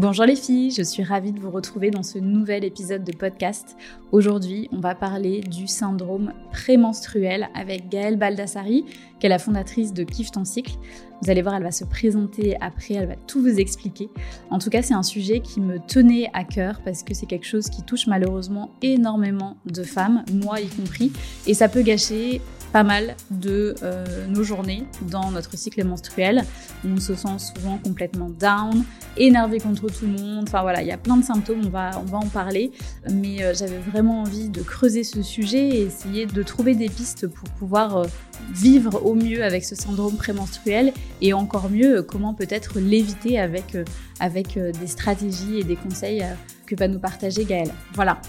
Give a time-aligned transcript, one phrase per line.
[0.00, 3.76] Bonjour les filles, je suis ravie de vous retrouver dans ce nouvel épisode de podcast.
[4.12, 8.84] Aujourd'hui, on va parler du syndrome prémenstruel avec Gaëlle Baldassari,
[9.18, 10.74] qui est la fondatrice de Kiffe ton cycle.
[11.20, 14.08] Vous allez voir, elle va se présenter après, elle va tout vous expliquer.
[14.50, 17.46] En tout cas, c'est un sujet qui me tenait à cœur parce que c'est quelque
[17.46, 21.10] chose qui touche malheureusement énormément de femmes, moi y compris,
[21.48, 22.40] et ça peut gâcher
[22.72, 26.44] pas mal de euh, nos journées dans notre cycle menstruel.
[26.84, 28.84] On se sent souvent complètement down,
[29.16, 30.44] énervé contre tout le monde.
[30.48, 32.72] Enfin voilà, il y a plein de symptômes, on va, on va en parler.
[33.10, 37.26] Mais euh, j'avais vraiment envie de creuser ce sujet et essayer de trouver des pistes
[37.26, 38.06] pour pouvoir euh,
[38.52, 43.76] vivre au mieux avec ce syndrome prémenstruel et encore mieux comment peut-être l'éviter avec,
[44.20, 46.24] avec des stratégies et des conseils
[46.66, 47.72] que va nous partager Gaëlle.
[47.94, 48.20] Voilà.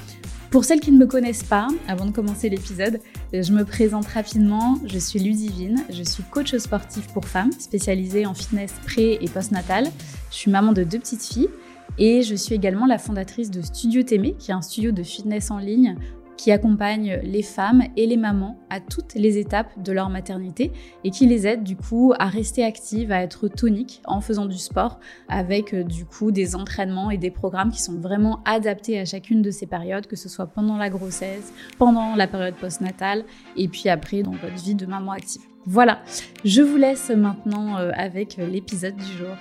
[0.52, 3.00] Pour celles qui ne me connaissent pas, avant de commencer l'épisode,
[3.32, 4.80] je me présente rapidement.
[4.84, 9.86] Je suis Ludivine, je suis coach sportif pour femmes, spécialisée en fitness pré et post-natal.
[10.32, 11.50] Je suis maman de deux petites filles
[12.00, 15.52] et je suis également la fondatrice de Studio Témé, qui est un studio de fitness
[15.52, 15.96] en ligne
[16.40, 20.72] qui accompagne les femmes et les mamans à toutes les étapes de leur maternité
[21.04, 24.58] et qui les aide du coup à rester actives, à être toniques en faisant du
[24.58, 29.04] sport avec euh, du coup des entraînements et des programmes qui sont vraiment adaptés à
[29.04, 33.26] chacune de ces périodes, que ce soit pendant la grossesse, pendant la période postnatale
[33.58, 35.42] et puis après dans votre vie de maman active.
[35.66, 36.00] Voilà,
[36.46, 39.36] je vous laisse maintenant euh, avec l'épisode du jour.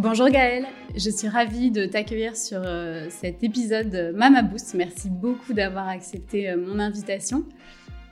[0.00, 4.74] Bonjour Gaëlle, je suis ravie de t'accueillir sur euh, cet épisode Mama Boost.
[4.74, 7.44] Merci beaucoup d'avoir accepté euh, mon invitation.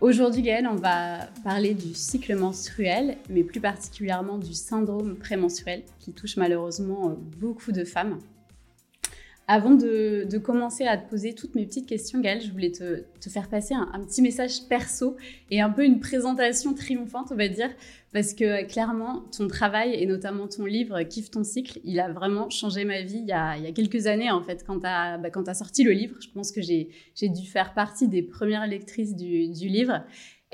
[0.00, 6.12] Aujourd'hui Gaëlle, on va parler du cycle menstruel, mais plus particulièrement du syndrome prémenstruel qui
[6.12, 8.18] touche malheureusement euh, beaucoup de femmes.
[9.48, 13.48] Avant de, commencer à te poser toutes mes petites questions, Gaëlle, je voulais te, faire
[13.48, 15.16] passer un, petit message perso
[15.52, 17.70] et un peu une présentation triomphante, on va dire,
[18.12, 22.50] parce que clairement, ton travail et notamment ton livre Kiffe ton cycle, il a vraiment
[22.50, 25.84] changé ma vie il y a, quelques années, en fait, quand tu as, bah, sorti
[25.84, 26.16] le livre.
[26.20, 26.88] Je pense que j'ai
[27.22, 30.02] dû faire partie des premières lectrices du, du livre.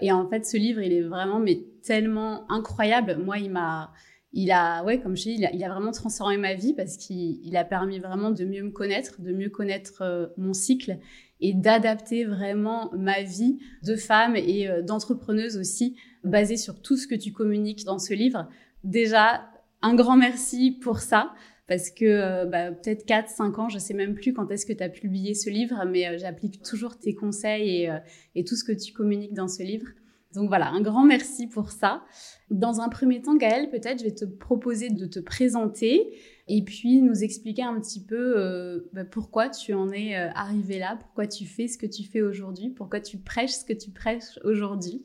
[0.03, 3.17] Et en fait, ce livre, il est vraiment mais tellement incroyable.
[3.25, 3.93] Moi, il m'a
[4.33, 7.65] il a, ouais, comme je dis, il a, vraiment transformé ma vie parce qu'il a
[7.65, 10.99] permis vraiment de mieux me connaître, de mieux connaître euh, mon cycle
[11.41, 17.07] et d'adapter vraiment ma vie de femme et euh, d'entrepreneuse aussi, basée sur tout ce
[17.07, 18.49] que tu communiques dans ce livre.
[18.85, 19.51] Déjà,
[19.83, 21.33] un grand merci pour ça.
[21.69, 24.73] Parce que euh, bah, peut-être 4, 5 ans, je sais même plus quand est-ce que
[24.73, 27.91] tu as publié ce livre, mais j'applique toujours tes conseils et,
[28.35, 29.87] et tout ce que tu communiques dans ce livre.
[30.35, 32.03] Donc voilà, un grand merci pour ça.
[32.51, 36.13] Dans un premier temps, Gaëlle, peut-être je vais te proposer de te présenter
[36.49, 40.79] et puis nous expliquer un petit peu euh, bah, pourquoi tu en es euh, arrivé
[40.79, 43.91] là, pourquoi tu fais ce que tu fais aujourd'hui, pourquoi tu prêches ce que tu
[43.91, 45.03] prêches aujourd'hui.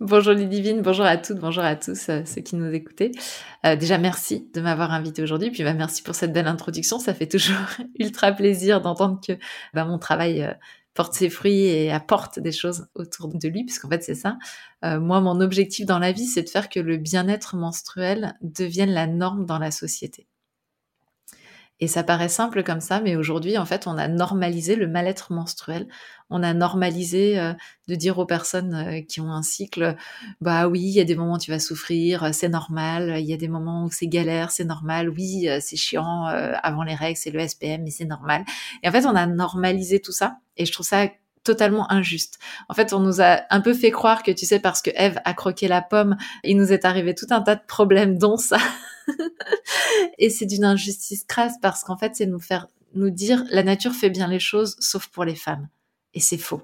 [0.00, 3.12] Bonjour Ludivine, bonjour à toutes, bonjour à tous euh, ceux qui nous écoutaient.
[3.62, 6.98] déjà merci de m'avoir invité aujourd'hui, puis bah, merci pour cette belle introduction.
[6.98, 7.54] Ça fait toujours
[7.98, 9.34] ultra plaisir d'entendre que
[9.74, 10.56] bah, mon travail
[10.94, 14.38] porte ses fruits et apporte des choses autour de lui, puisqu'en fait c'est ça.
[14.84, 18.90] Euh, moi, mon objectif dans la vie, c'est de faire que le bien-être menstruel devienne
[18.90, 20.26] la norme dans la société.
[21.82, 25.32] Et ça paraît simple comme ça, mais aujourd'hui, en fait, on a normalisé le mal-être
[25.32, 25.88] menstruel.
[26.30, 27.54] On a normalisé euh,
[27.88, 29.96] de dire aux personnes euh, qui ont un cycle,
[30.40, 33.16] bah oui, il y a des moments où tu vas souffrir, c'est normal.
[33.18, 35.08] Il y a des moments où c'est galère, c'est normal.
[35.08, 38.44] Oui, c'est chiant avant les règles, c'est le SPM, mais c'est normal.
[38.84, 40.36] Et en fait, on a normalisé tout ça.
[40.56, 41.08] Et je trouve ça
[41.44, 42.38] totalement injuste.
[42.68, 45.20] En fait, on nous a un peu fait croire que, tu sais, parce que Eve
[45.24, 48.58] a croqué la pomme, il nous est arrivé tout un tas de problèmes, dont ça.
[50.18, 53.94] et c'est d'une injustice crasse parce qu'en fait, c'est nous faire nous dire la nature
[53.94, 55.68] fait bien les choses, sauf pour les femmes.
[56.14, 56.62] Et c'est faux.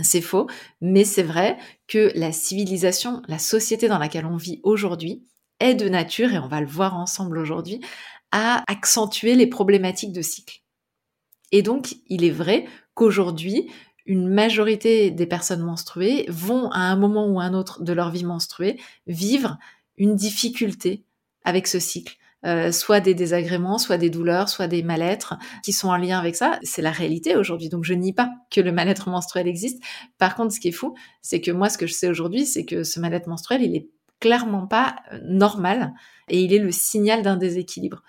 [0.00, 0.46] C'est faux,
[0.80, 5.24] mais c'est vrai que la civilisation, la société dans laquelle on vit aujourd'hui
[5.60, 7.80] est de nature, et on va le voir ensemble aujourd'hui,
[8.30, 10.62] à accentuer les problématiques de cycle.
[11.52, 13.70] Et donc, il est vrai qu'aujourd'hui,
[14.06, 18.10] une majorité des personnes menstruées vont à un moment ou à un autre de leur
[18.10, 19.58] vie menstruée vivre
[19.96, 21.04] une difficulté
[21.44, 22.16] avec ce cycle.
[22.44, 26.34] Euh, soit des désagréments, soit des douleurs, soit des mal-être qui sont en lien avec
[26.34, 26.58] ça.
[26.64, 27.68] C'est la réalité aujourd'hui.
[27.68, 29.80] Donc je nie pas que le mal-être menstruel existe.
[30.18, 32.64] Par contre, ce qui est fou, c'est que moi, ce que je sais aujourd'hui, c'est
[32.64, 33.88] que ce mal-être menstruel, il est
[34.22, 35.92] clairement pas euh, normal
[36.28, 38.04] et il est le signal d'un déséquilibre.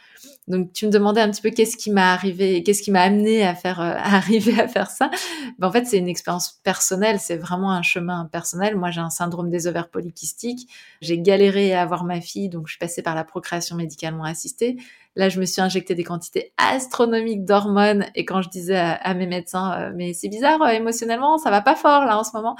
[0.47, 3.43] Donc tu me demandais un petit peu qu'est-ce qui m'a arrivé, qu'est-ce qui m'a amené
[3.43, 5.09] à faire, euh, à arriver à faire ça.
[5.57, 8.77] Ben, en fait, c'est une expérience personnelle, c'est vraiment un chemin personnel.
[8.77, 10.69] Moi, j'ai un syndrome des ovaires polykystiques.
[11.01, 14.77] J'ai galéré à avoir ma fille, donc je suis passée par la procréation médicalement assistée.
[15.15, 19.27] Là, je me suis injecté des quantités astronomiques d'hormones et quand je disais à, mes
[19.27, 22.55] médecins, euh, mais c'est bizarre, euh, émotionnellement, ça va pas fort là en ce moment.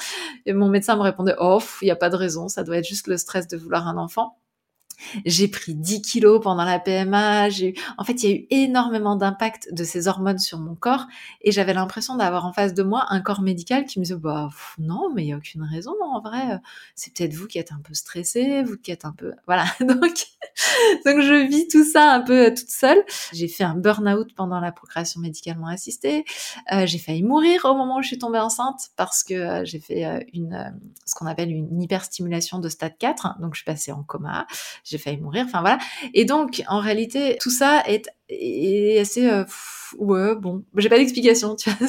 [0.46, 2.88] Et mon médecin me répondait, oh, il n'y a pas de raison, ça doit être
[2.88, 4.38] juste le stress de vouloir un enfant.
[5.26, 7.50] J'ai pris 10 kilos pendant la PMA.
[7.50, 11.08] J'ai en fait, il y a eu énormément d'impact de ces hormones sur mon corps
[11.42, 14.50] et j'avais l'impression d'avoir en face de moi un corps médical qui me disait, bah,
[14.78, 16.60] non, mais il y a aucune raison, en vrai.
[16.96, 19.66] C'est peut-être vous qui êtes un peu stressé, vous qui êtes un peu, voilà.
[19.80, 23.04] Donc, je vis tout ça un peu toute seule.
[23.32, 26.26] J'ai fait un burn-out pendant la procréation médicalement assistée.
[26.72, 29.80] Euh, j'ai failli mourir au moment où je suis tombée enceinte parce que euh, j'ai
[29.80, 30.70] fait euh, une, euh,
[31.06, 33.40] ce qu'on appelle une hyperstimulation de stade 4.
[33.40, 34.48] Donc, je suis passée en coma
[34.94, 35.46] j'ai failli mourir.
[35.46, 35.80] Enfin voilà.
[36.14, 39.44] Et donc, en réalité, tout ça est, est assez euh,
[39.98, 41.56] ouais bon, j'ai pas d'explication.
[41.56, 41.88] Tu vois,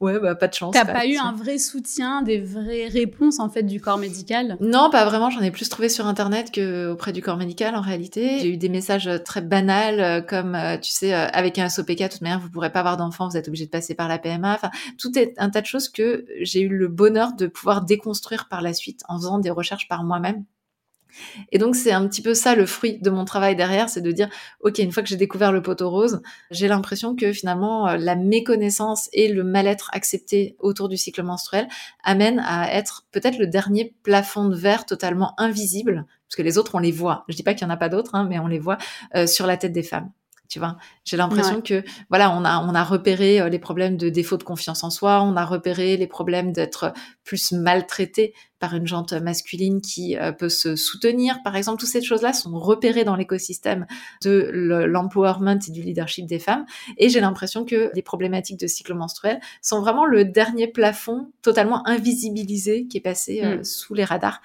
[0.00, 0.74] ouais bah pas de chance.
[0.74, 4.56] T'as pas eu un vrai soutien, des vraies réponses en fait du corps médical?
[4.60, 5.30] Non, pas vraiment.
[5.30, 8.38] J'en ai plus trouvé sur internet que auprès du corps médical en réalité.
[8.40, 12.08] J'ai eu des messages très banals euh, comme euh, tu sais avec un SOPK de
[12.08, 14.54] toute manière vous pourrez pas avoir d'enfant, vous êtes obligé de passer par la PMA.
[14.54, 18.48] Enfin tout est un tas de choses que j'ai eu le bonheur de pouvoir déconstruire
[18.48, 20.44] par la suite en faisant des recherches par moi-même
[21.52, 24.12] et donc c'est un petit peu ça le fruit de mon travail derrière, c'est de
[24.12, 24.28] dire
[24.60, 26.20] ok une fois que j'ai découvert le poteau rose,
[26.50, 31.68] j'ai l'impression que finalement euh, la méconnaissance et le mal-être accepté autour du cycle menstruel
[32.02, 36.78] amènent à être peut-être le dernier plafond de verre totalement invisible, parce les autres on
[36.78, 37.24] les voit.
[37.28, 38.78] Je dis pas qu'il y en a pas d'autres, hein, mais on les voit
[39.14, 40.10] euh, sur la tête des femmes
[40.48, 40.76] tu vois.
[41.04, 44.42] J'ai l'impression que voilà, on a on a repéré euh, les problèmes de défaut de
[44.42, 46.92] confiance en soi, on a repéré les problèmes d'être
[47.24, 51.80] plus maltraité par une jante masculine qui euh, peut se soutenir, par exemple.
[51.80, 53.86] Toutes ces choses-là sont repérées dans l'écosystème
[54.22, 54.50] de
[54.86, 56.64] l'empowerment et du leadership des femmes.
[56.96, 61.86] Et j'ai l'impression que les problématiques de cycle menstruel sont vraiment le dernier plafond totalement
[61.86, 63.64] invisibilisé qui est passé euh, mm.
[63.64, 64.40] sous les radars.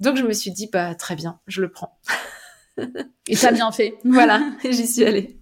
[0.00, 1.98] Donc je me suis dit bah très bien, je le prends.
[3.28, 3.94] Et t'as bien fait.
[4.04, 5.40] voilà, j'y suis allée.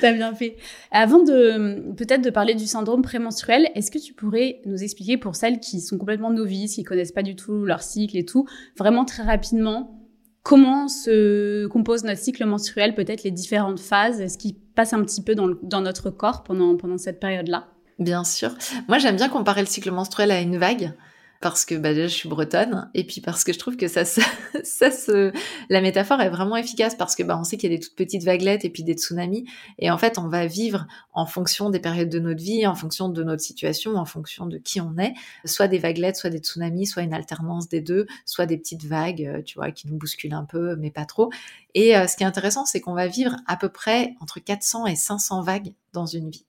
[0.00, 0.56] T'as bien fait.
[0.90, 5.36] Avant de peut-être de parler du syndrome prémenstruel, est-ce que tu pourrais nous expliquer pour
[5.36, 8.46] celles qui sont complètement novices, qui connaissent pas du tout leur cycle et tout,
[8.76, 10.00] vraiment très rapidement,
[10.42, 15.22] comment se compose notre cycle menstruel, peut-être les différentes phases, ce qui passe un petit
[15.22, 17.68] peu dans, dans notre corps pendant, pendant cette période-là?
[18.00, 18.54] Bien sûr.
[18.88, 20.94] Moi, j'aime bien comparer le cycle menstruel à une vague
[21.40, 24.04] parce que bah, déjà je suis bretonne et puis parce que je trouve que ça
[24.64, 25.32] ça se
[25.68, 27.96] la métaphore est vraiment efficace parce que bah on sait qu'il y a des toutes
[27.96, 29.46] petites vaguelettes et puis des tsunamis
[29.78, 33.08] et en fait on va vivre en fonction des périodes de notre vie, en fonction
[33.08, 35.14] de notre situation, en fonction de qui on est,
[35.44, 39.24] soit des vaguelettes, soit des tsunamis, soit une alternance des deux, soit des petites vagues,
[39.24, 41.30] euh, tu vois, qui nous bousculent un peu mais pas trop.
[41.74, 44.86] Et euh, ce qui est intéressant, c'est qu'on va vivre à peu près entre 400
[44.86, 46.46] et 500 vagues dans une vie.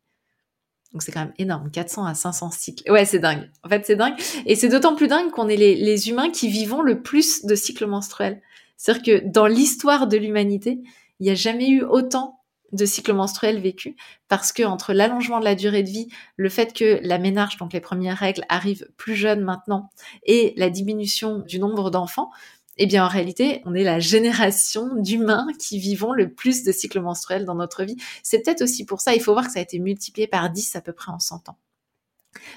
[0.92, 2.92] Donc c'est quand même énorme, 400 à 500 cycles.
[2.92, 3.50] Ouais, c'est dingue.
[3.64, 4.16] En fait, c'est dingue.
[4.46, 7.86] Et c'est d'autant plus dingue qu'on est les, humains qui vivons le plus de cycles
[7.86, 8.42] menstruels.
[8.76, 10.80] C'est-à-dire que dans l'histoire de l'humanité,
[11.20, 12.40] il n'y a jamais eu autant
[12.74, 13.96] de cycles menstruels vécus
[14.28, 16.08] parce que entre l'allongement de la durée de vie,
[16.38, 19.90] le fait que la ménarche, donc les premières règles, arrivent plus jeunes maintenant
[20.26, 22.32] et la diminution du nombre d'enfants,
[22.78, 27.02] eh bien, en réalité, on est la génération d'humains qui vivons le plus de cycles
[27.02, 27.98] menstruels dans notre vie.
[28.24, 30.76] C'est peut-être aussi pour ça, il faut voir que ça a été multiplié par 10
[30.76, 31.58] à peu près en 100 ans.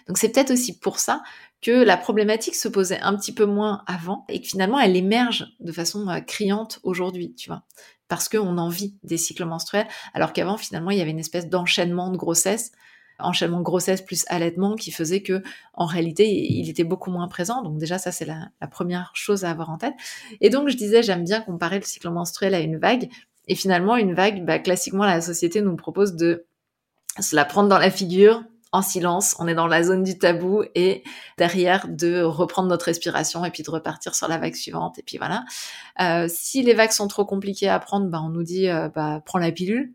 [0.07, 1.23] Donc c'est peut-être aussi pour ça
[1.61, 5.47] que la problématique se posait un petit peu moins avant et que finalement elle émerge
[5.61, 7.65] de façon euh, criante aujourd'hui, tu vois.
[8.07, 11.49] Parce qu'on en vit des cycles menstruels, alors qu'avant finalement il y avait une espèce
[11.49, 12.73] d'enchaînement de grossesse
[13.19, 17.63] enchaînement grossesse plus allaitement qui faisait que en réalité il était beaucoup moins présent.
[17.63, 19.95] Donc déjà ça c'est la, première chose à avoir en tête.
[20.41, 23.09] Et donc je disais j'aime bien comparer le cycle menstruel à une vague.
[23.47, 26.47] Et finalement une vague, bah, classiquement la société nous propose de
[27.21, 28.43] se la prendre dans la figure
[28.75, 31.05] en silence, on est dans la zone du tabou et
[31.39, 35.17] derrière de reprendre notre respiration et puis de repartir sur la vague suivante et puis
[35.17, 35.45] voilà.
[36.01, 39.23] Euh, si les vagues sont trop compliquées à prendre, bah, on nous dit euh, bah,
[39.25, 39.93] prends la pilule,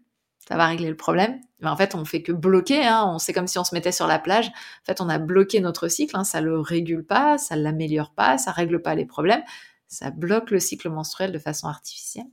[0.49, 1.39] ça va régler le problème.
[1.61, 2.85] Mais en fait, on fait que bloquer.
[2.85, 3.05] Hein.
[3.07, 4.47] On c'est comme si on se mettait sur la plage.
[4.47, 6.17] En fait, on a bloqué notre cycle.
[6.17, 6.23] Hein.
[6.23, 9.43] Ça le régule pas, ça l'améliore pas, ça règle pas les problèmes.
[9.87, 12.27] Ça bloque le cycle menstruel de façon artificielle.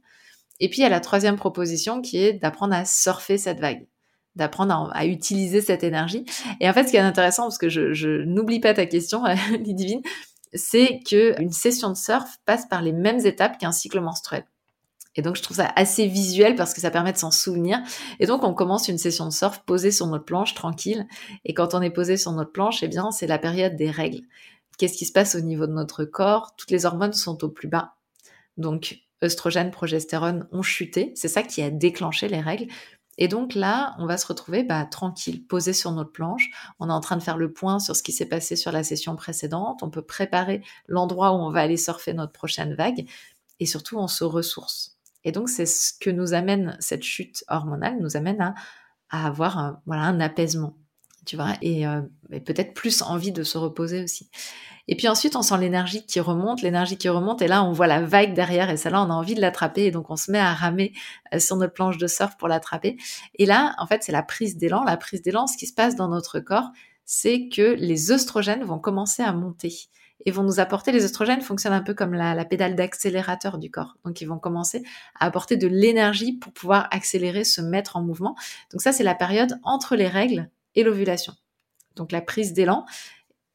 [0.60, 3.86] Et puis, il y a la troisième proposition qui est d'apprendre à surfer cette vague,
[4.34, 6.24] d'apprendre à, utiliser cette énergie.
[6.60, 9.24] Et en fait, ce qui est intéressant, parce que je, n'oublie pas ta question,
[9.60, 10.00] Lidivine,
[10.54, 14.44] c'est que une session de surf passe par les mêmes étapes qu'un cycle menstruel.
[15.16, 17.80] Et donc, je trouve ça assez visuel parce que ça permet de s'en souvenir.
[18.20, 21.06] Et donc, on commence une session de surf posée sur notre planche, tranquille.
[21.44, 24.22] Et quand on est posé sur notre planche, eh bien, c'est la période des règles.
[24.78, 26.54] Qu'est-ce qui se passe au niveau de notre corps?
[26.56, 27.94] Toutes les hormones sont au plus bas.
[28.58, 31.12] Donc, œstrogène, progestérone ont chuté.
[31.14, 32.66] C'est ça qui a déclenché les règles.
[33.18, 36.50] Et donc là, on va se retrouver bah, tranquille, posé sur notre planche.
[36.78, 38.84] On est en train de faire le point sur ce qui s'est passé sur la
[38.84, 39.82] session précédente.
[39.82, 43.06] On peut préparer l'endroit où on va aller surfer notre prochaine vague.
[43.58, 44.95] Et surtout, on se ressource.
[45.26, 48.54] Et donc, c'est ce que nous amène cette chute hormonale, nous amène
[49.10, 50.78] à, avoir un, voilà, un apaisement.
[51.26, 54.30] tu vois, et, et peut-être plus envie de se reposer aussi.
[54.88, 57.88] Et puis ensuite, on sent l'énergie qui remonte, l'énergie qui remonte, et là, on voit
[57.88, 60.38] la vague derrière, et celle-là, on a envie de l'attraper, et donc on se met
[60.38, 60.92] à ramer
[61.34, 62.96] euh, sur notre planche de surf pour l'attraper.
[63.34, 64.84] Et là, en fait, c'est la prise d'élan.
[64.84, 66.70] La prise d'élan, ce qui se passe dans notre corps,
[67.04, 69.74] c'est que les oestrogènes vont commencer à monter
[70.24, 73.70] et vont nous apporter, les oestrogènes fonctionnent un peu comme la, la pédale d'accélérateur du
[73.70, 73.96] corps.
[74.04, 74.82] Donc, ils vont commencer
[75.18, 78.34] à apporter de l'énergie pour pouvoir accélérer, se mettre en mouvement.
[78.72, 81.34] Donc, ça, c'est la période entre les règles et l'ovulation.
[81.94, 82.86] Donc, la prise d'élan,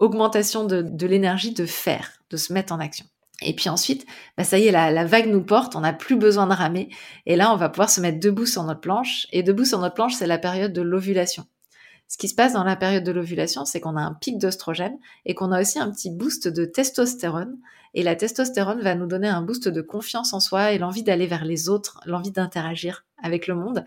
[0.02, 3.06] augmentation de, l'énergie de faire, de se mettre en action.
[3.44, 4.06] Et puis ensuite,
[4.38, 6.90] bah ça y est, la, vague nous porte, on n'a plus besoin de ramer.
[7.26, 9.28] Et là, on va pouvoir se mettre debout sur notre planche.
[9.32, 11.46] Et debout sur notre planche, c'est la période de l'ovulation.
[12.12, 14.98] Ce qui se passe dans la période de l'ovulation, c'est qu'on a un pic d'oestrogène
[15.26, 17.58] et qu'on a aussi un petit boost de testostérone.
[17.94, 21.26] Et la testostérone va nous donner un boost de confiance en soi et l'envie d'aller
[21.26, 23.86] vers les autres, l'envie d'interagir avec le monde.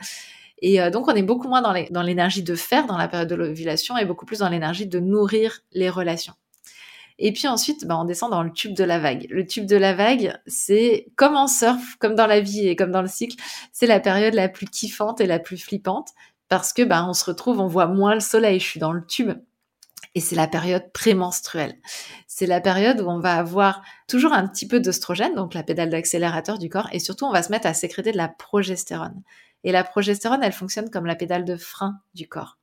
[0.62, 3.34] Et euh, donc, on est beaucoup moins dans l'énergie de faire dans la période de
[3.34, 6.32] l'ovulation et beaucoup plus dans l'énergie de nourrir les relations.
[7.18, 9.26] Et puis ensuite, bah, on descend dans le tube de la vague.
[9.28, 12.90] Le tube de la vague, c'est comme en surf, comme dans la vie et comme
[12.90, 13.36] dans le cycle,
[13.72, 16.08] c'est la période la plus kiffante et la plus flippante
[16.58, 18.60] parce que bah, on se retrouve, on voit moins le soleil.
[18.60, 19.32] Je suis dans le tube.
[20.14, 21.74] Et c'est la période prémenstruelle.
[22.28, 25.90] C'est la période où on va avoir toujours un petit peu d'oestrogène, donc la pédale
[25.90, 29.20] d'accélérateur du corps, et surtout on va se mettre à sécréter de la progestérone.
[29.64, 32.56] Et la progestérone, elle fonctionne comme la pédale de frein du corps.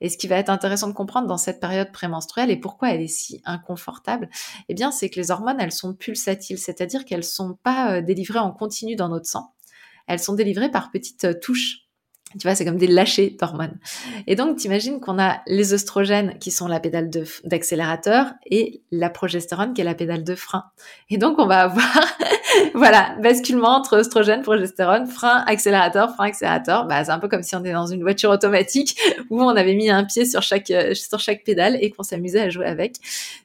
[0.00, 3.02] Et ce qui va être intéressant de comprendre dans cette période prémenstruelle et pourquoi elle
[3.02, 4.30] est si inconfortable,
[4.70, 8.38] eh bien, c'est que les hormones, elles sont pulsatiles, c'est-à-dire qu'elles sont pas euh, délivrées
[8.38, 9.52] en continu dans notre sang.
[10.06, 11.83] Elles sont délivrées par petites euh, touches.
[12.38, 13.78] Tu vois, c'est comme des lâchers d'hormones.
[14.26, 17.10] Et donc, t'imagines qu'on a les oestrogènes qui sont la pédale
[17.44, 20.64] d'accélérateur et la progestérone qui est la pédale de frein.
[21.10, 21.86] Et donc, on va avoir
[22.74, 26.86] voilà, basculement entre oestrogène, progestérone, frein, accélérateur, frein, accélérateur.
[26.86, 28.98] Bah, c'est un peu comme si on était dans une voiture automatique
[29.30, 32.40] où on avait mis un pied sur chaque euh, sur chaque pédale et qu'on s'amusait
[32.40, 32.96] à jouer avec.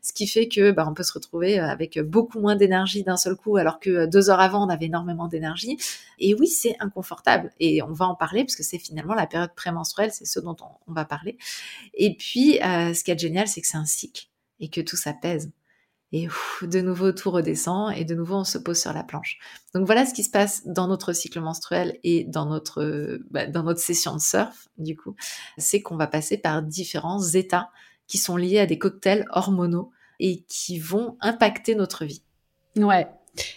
[0.01, 3.17] Ce qui fait que bah, on peut se retrouver euh, avec beaucoup moins d'énergie d'un
[3.17, 5.77] seul coup, alors que euh, deux heures avant on avait énormément d'énergie.
[6.19, 7.51] Et oui, c'est inconfortable.
[7.59, 10.55] Et on va en parler parce que c'est finalement la période prémenstruelle, c'est ce dont
[10.87, 11.37] on, va parler.
[11.93, 14.25] Et puis, ce qui est génial, c'est que c'est un cycle
[14.59, 15.49] et que tout ça pèse
[16.11, 16.27] et
[16.61, 19.37] de nouveau tout redescend et de nouveau on se pose sur la planche.
[19.73, 23.63] Donc voilà ce qui se passe dans notre cycle menstruel et dans notre bah, dans
[23.63, 25.15] notre session de surf du coup,
[25.57, 27.69] c'est qu'on va passer par différents états
[28.07, 32.23] qui sont liés à des cocktails hormonaux et qui vont impacter notre vie.
[32.75, 33.07] Ouais,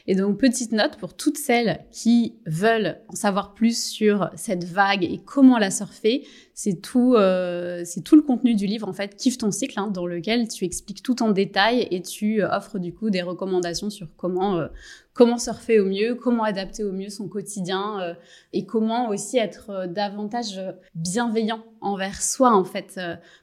[0.06, 5.04] et donc, petite note pour toutes celles qui veulent en savoir plus sur cette vague
[5.04, 9.38] et comment la surfer, c'est tout, euh, tout le contenu du livre, en fait, Kiffe
[9.38, 12.92] ton cycle, hein, dans lequel tu expliques tout en détail et tu euh, offres du
[12.92, 14.68] coup des recommandations sur comment, euh,
[15.14, 18.16] comment surfer au mieux, comment adapter au mieux son quotidien
[18.52, 20.60] et comment aussi être davantage
[20.94, 22.98] bienveillant envers soi, en fait,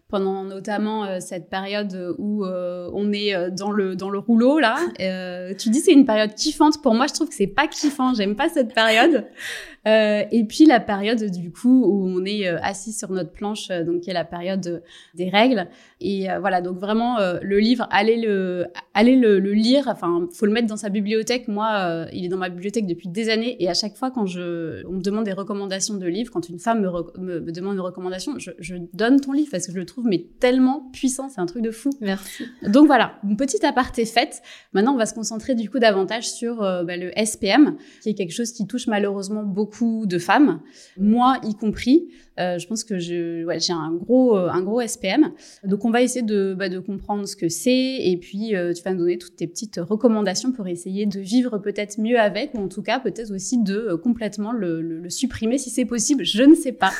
[0.07, 4.77] pendant notamment cette période où on est dans le, dans le rouleau, là.
[5.57, 6.81] tu dis c'est une période kiffante.
[6.81, 8.13] Pour moi, je trouve que c'est pas kiffant.
[8.13, 9.27] J'aime pas cette période.
[9.87, 13.69] Euh, et puis la période du coup où on est euh, assis sur notre planche,
[13.71, 14.83] euh, donc qui est la période
[15.15, 15.67] des règles.
[16.01, 19.89] Et voilà, donc vraiment le livre, allez le, allez le, lire.
[19.89, 21.49] Enfin, faut le mettre dans sa bibliothèque.
[21.49, 23.61] Moi, il est dans ma bibliothèque depuis des années.
[23.61, 26.57] Et à chaque fois, quand je, on me demande des recommandations de livres, quand une
[26.57, 29.85] femme me, me, demande une recommandation, je, je, donne ton livre parce que je le
[29.85, 31.27] trouve mais tellement puissant.
[31.27, 31.89] C'est un truc de fou.
[31.99, 32.45] Merci.
[32.65, 34.41] Donc voilà, une petite aparté faite.
[34.71, 38.33] Maintenant, on va se concentrer du coup davantage sur bah, le SPM, qui est quelque
[38.33, 40.61] chose qui touche malheureusement beaucoup de femmes,
[40.97, 42.09] moi y compris.
[42.39, 45.31] Euh, je pense que je, ouais, j'ai un gros, euh, un gros SPM.
[45.65, 48.81] Donc, on va essayer de, bah, de comprendre ce que c'est et puis euh, tu
[48.83, 52.59] vas nous donner toutes tes petites recommandations pour essayer de vivre peut-être mieux avec ou
[52.59, 56.23] en tout cas peut-être aussi de complètement le, le supprimer si c'est possible.
[56.23, 56.91] Je ne sais pas.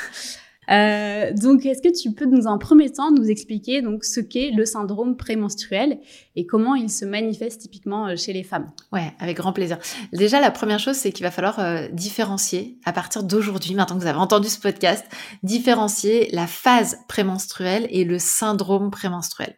[0.70, 4.52] Euh, donc, est-ce que tu peux, nous en premier temps, nous expliquer donc ce qu'est
[4.52, 6.00] le syndrome prémenstruel
[6.36, 8.72] et comment il se manifeste typiquement euh, chez les femmes?
[8.92, 9.80] Ouais, avec grand plaisir.
[10.14, 14.02] Déjà, la première chose, c'est qu'il va falloir euh, différencier à partir d'aujourd'hui, maintenant que
[14.02, 15.06] vous avez entendu ce podcast,
[15.44, 19.56] différencier la phase prémenstruelle et le syndrome prémenstruel.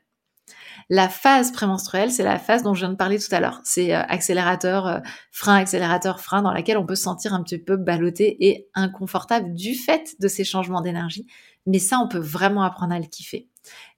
[0.94, 3.62] La phase prémenstruelle, c'est la phase dont je viens de parler tout à l'heure.
[3.64, 5.00] C'est euh, accélérateur, euh,
[5.32, 9.54] frein, accélérateur, frein, dans laquelle on peut se sentir un petit peu ballotté et inconfortable
[9.54, 11.28] du fait de ces changements d'énergie.
[11.66, 13.48] Mais ça, on peut vraiment apprendre à le kiffer.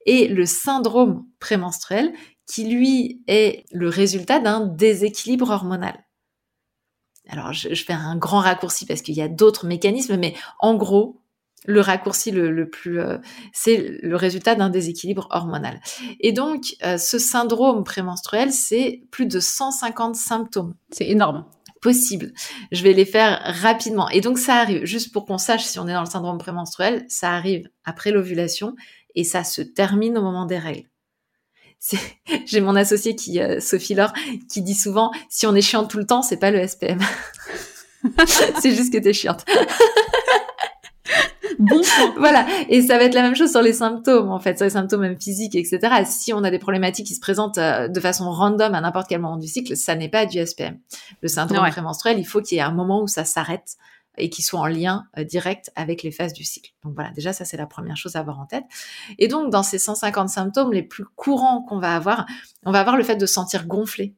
[0.06, 2.14] Et le syndrome prémenstruel,
[2.46, 5.96] qui lui est le résultat d'un déséquilibre hormonal.
[7.28, 10.76] Alors, je, je fais un grand raccourci parce qu'il y a d'autres mécanismes, mais en
[10.76, 11.23] gros,
[11.66, 13.18] le raccourci le, plus, euh,
[13.54, 15.80] c'est le résultat d'un déséquilibre hormonal.
[16.20, 20.76] Et donc, euh, ce syndrome prémenstruel, c'est plus de 150 symptômes.
[20.92, 21.46] C'est énorme.
[21.82, 22.32] Possible.
[22.72, 24.10] Je vais les faire rapidement.
[24.10, 27.06] Et donc, ça arrive, juste pour qu'on sache si on est dans le syndrome prémenstruel,
[27.10, 28.76] ça arrive après l'ovulation
[29.16, 30.90] et ça se termine au moment des règles.
[32.46, 34.14] J'ai mon associé qui, euh, Sophie Laure,
[34.50, 37.00] qui dit souvent, si on est chiante tout le temps, c'est pas le SPM.
[38.62, 39.46] c'est juste que t'es chiante.
[41.60, 41.82] bon
[42.18, 42.46] Voilà.
[42.70, 45.02] Et ça va être la même chose sur les symptômes, en fait, sur les symptômes
[45.02, 45.80] même physiques, etc.
[46.06, 49.22] Si on a des problématiques qui se présentent euh, de façon random à n'importe quel
[49.22, 50.80] moment du cycle, ça n'est pas du SPM.
[51.22, 53.78] Le syndrome prémenstruel, il faut qu'il y ait un moment où ça s'arrête
[54.18, 56.72] et qui soit en lien euh, direct avec les phases du cycle.
[56.84, 58.66] Donc voilà, déjà ça c'est la première chose à avoir en tête.
[59.18, 62.26] Et donc dans ces 150 symptômes les plus courants qu'on va avoir,
[62.66, 64.16] on va avoir le fait de sentir gonflé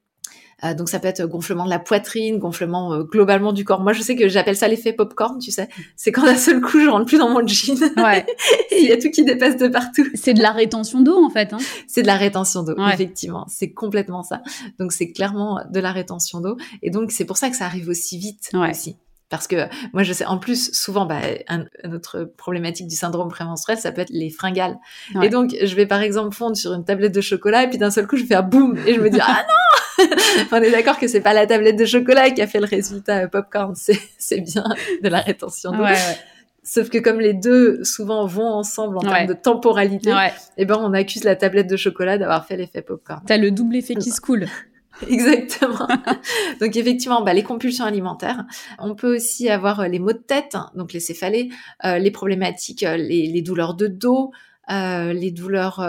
[0.74, 3.81] donc ça peut être gonflement de la poitrine, gonflement euh, globalement du corps.
[3.81, 5.69] Moi, je sais que j'appelle ça l'effet popcorn, tu sais.
[5.95, 7.75] C'est quand d'un seul coup, je rentre plus dans mon jean.
[7.98, 8.25] Ouais.
[8.72, 10.05] Il y a tout qui dépasse de partout.
[10.13, 11.53] C'est de la rétention d'eau, en fait.
[11.53, 11.57] Hein.
[11.88, 13.45] C'est de la rétention d'eau, effectivement.
[13.48, 14.41] C'est complètement ça.
[14.79, 16.57] Donc c'est clairement de la rétention d'eau.
[16.81, 18.98] Et donc c'est pour ça que ça arrive aussi vite aussi.
[19.29, 23.29] Parce que moi, je sais, en plus, souvent, bah, un, une autre problématique du syndrome
[23.29, 24.77] prémenstruel, ça peut être les fringales.
[25.24, 27.91] Et donc, je vais par exemple fondre sur une tablette de chocolat et puis d'un
[27.91, 29.65] seul coup, je fais un boum et je me dis ah non
[30.51, 33.24] on est d'accord que c'est pas la tablette de chocolat qui a fait le résultat
[33.24, 33.74] euh, popcorn,
[34.17, 34.65] c'est bien
[35.01, 35.84] de la rétention d'eau.
[36.63, 40.12] Sauf que comme les deux souvent vont ensemble en termes de temporalité,
[40.58, 43.22] eh ben on accuse la tablette de chocolat d'avoir fait l'effet popcorn.
[43.25, 44.48] T'as le double effet qui se coule.
[45.07, 45.87] Exactement.
[46.59, 48.45] donc effectivement, bah, les compulsions alimentaires.
[48.79, 51.49] On peut aussi avoir euh, les maux de tête, hein, donc les céphalées,
[51.83, 54.31] euh, les problématiques, les, les, douleurs de dos,
[54.69, 55.81] les douleurs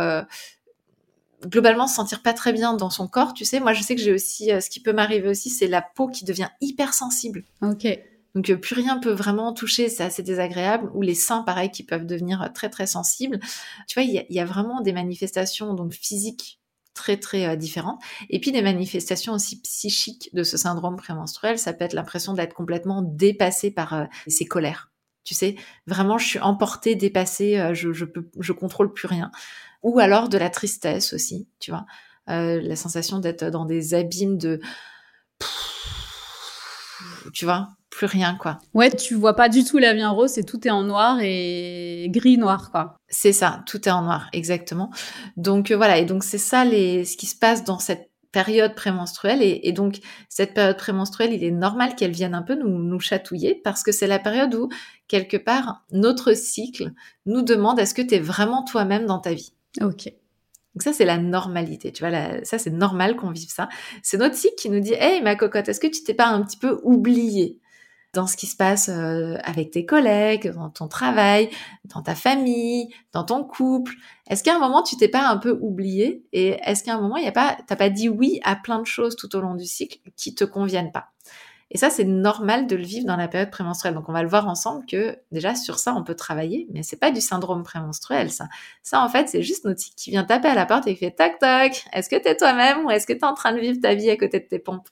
[1.44, 3.60] globalement se sentir pas très bien dans son corps, tu sais.
[3.60, 6.08] Moi, je sais que j'ai aussi, euh, ce qui peut m'arriver aussi, c'est la peau
[6.08, 7.44] qui devient hyper sensible.
[7.62, 7.86] Ok.
[8.34, 10.90] Donc euh, plus rien peut vraiment toucher, c'est assez désagréable.
[10.94, 13.40] Ou les seins, pareil, qui peuvent devenir euh, très très sensibles.
[13.88, 16.60] Tu vois, il y, a, vraiment des manifestations donc physiques
[16.96, 18.00] très très différentes.
[18.30, 21.58] Et puis des manifestations aussi psychiques de ce syndrome prémenstruel.
[21.58, 24.90] Ça peut être l'impression d'être complètement dépassé par ses colères.
[25.22, 28.04] Tu sais, vraiment, je suis emportée, dépassée, je, je
[28.38, 29.30] je contrôle plus rien
[29.86, 31.86] ou alors de la tristesse aussi, tu vois,
[32.28, 34.60] euh, la sensation d'être dans des abîmes de,
[37.32, 38.58] tu vois, plus rien quoi.
[38.74, 41.18] Ouais, tu vois pas du tout la vie en rose, et tout est en noir
[41.20, 42.96] et gris noir quoi.
[43.08, 44.90] C'est ça, tout est en noir, exactement.
[45.36, 48.74] Donc euh, voilà, et donc c'est ça les, ce qui se passe dans cette période
[48.74, 52.68] prémenstruelle et, et, donc cette période prémenstruelle, il est normal qu'elle vienne un peu nous,
[52.68, 54.68] nous chatouiller parce que c'est la période où
[55.08, 56.92] quelque part notre cycle
[57.24, 59.54] nous demande est-ce que tu es vraiment toi-même dans ta vie?
[59.80, 60.12] Ok.
[60.76, 61.90] Donc ça, c'est la normalité.
[61.90, 63.70] Tu vois, ça, c'est normal qu'on vive ça.
[64.02, 66.42] C'est notre cycle qui nous dit, hey, ma cocotte, est-ce que tu t'es pas un
[66.42, 67.58] petit peu oubliée
[68.12, 71.48] dans ce qui se passe euh, avec tes collègues, dans ton travail,
[71.86, 73.94] dans ta famille, dans ton couple?
[74.28, 76.26] Est-ce qu'à un moment, tu t'es pas un peu oubliée?
[76.34, 78.78] Et est-ce qu'à un moment, il y a pas, t'as pas dit oui à plein
[78.78, 81.06] de choses tout au long du cycle qui te conviennent pas?
[81.70, 83.94] Et ça, c'est normal de le vivre dans la période prémenstruelle.
[83.94, 86.96] Donc, on va le voir ensemble que déjà sur ça, on peut travailler, mais c'est
[86.96, 88.48] pas du syndrome prémenstruel, ça.
[88.84, 91.00] Ça, en fait, c'est juste notre cycle qui vient taper à la porte et qui
[91.00, 91.84] fait tac tac.
[91.92, 94.16] Est-ce que t'es toi-même ou est-ce que t'es en train de vivre ta vie à
[94.16, 94.88] côté de tes pompes?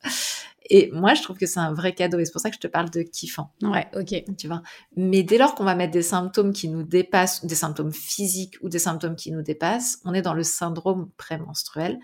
[0.68, 2.60] Et moi, je trouve que c'est un vrai cadeau et c'est pour ça que je
[2.60, 3.50] te parle de kiffant.
[3.62, 4.24] Ouais, ok.
[4.36, 4.62] Tu vois?
[4.96, 8.68] Mais dès lors qu'on va mettre des symptômes qui nous dépassent, des symptômes physiques ou
[8.68, 12.00] des symptômes qui nous dépassent, on est dans le syndrome prémenstruel.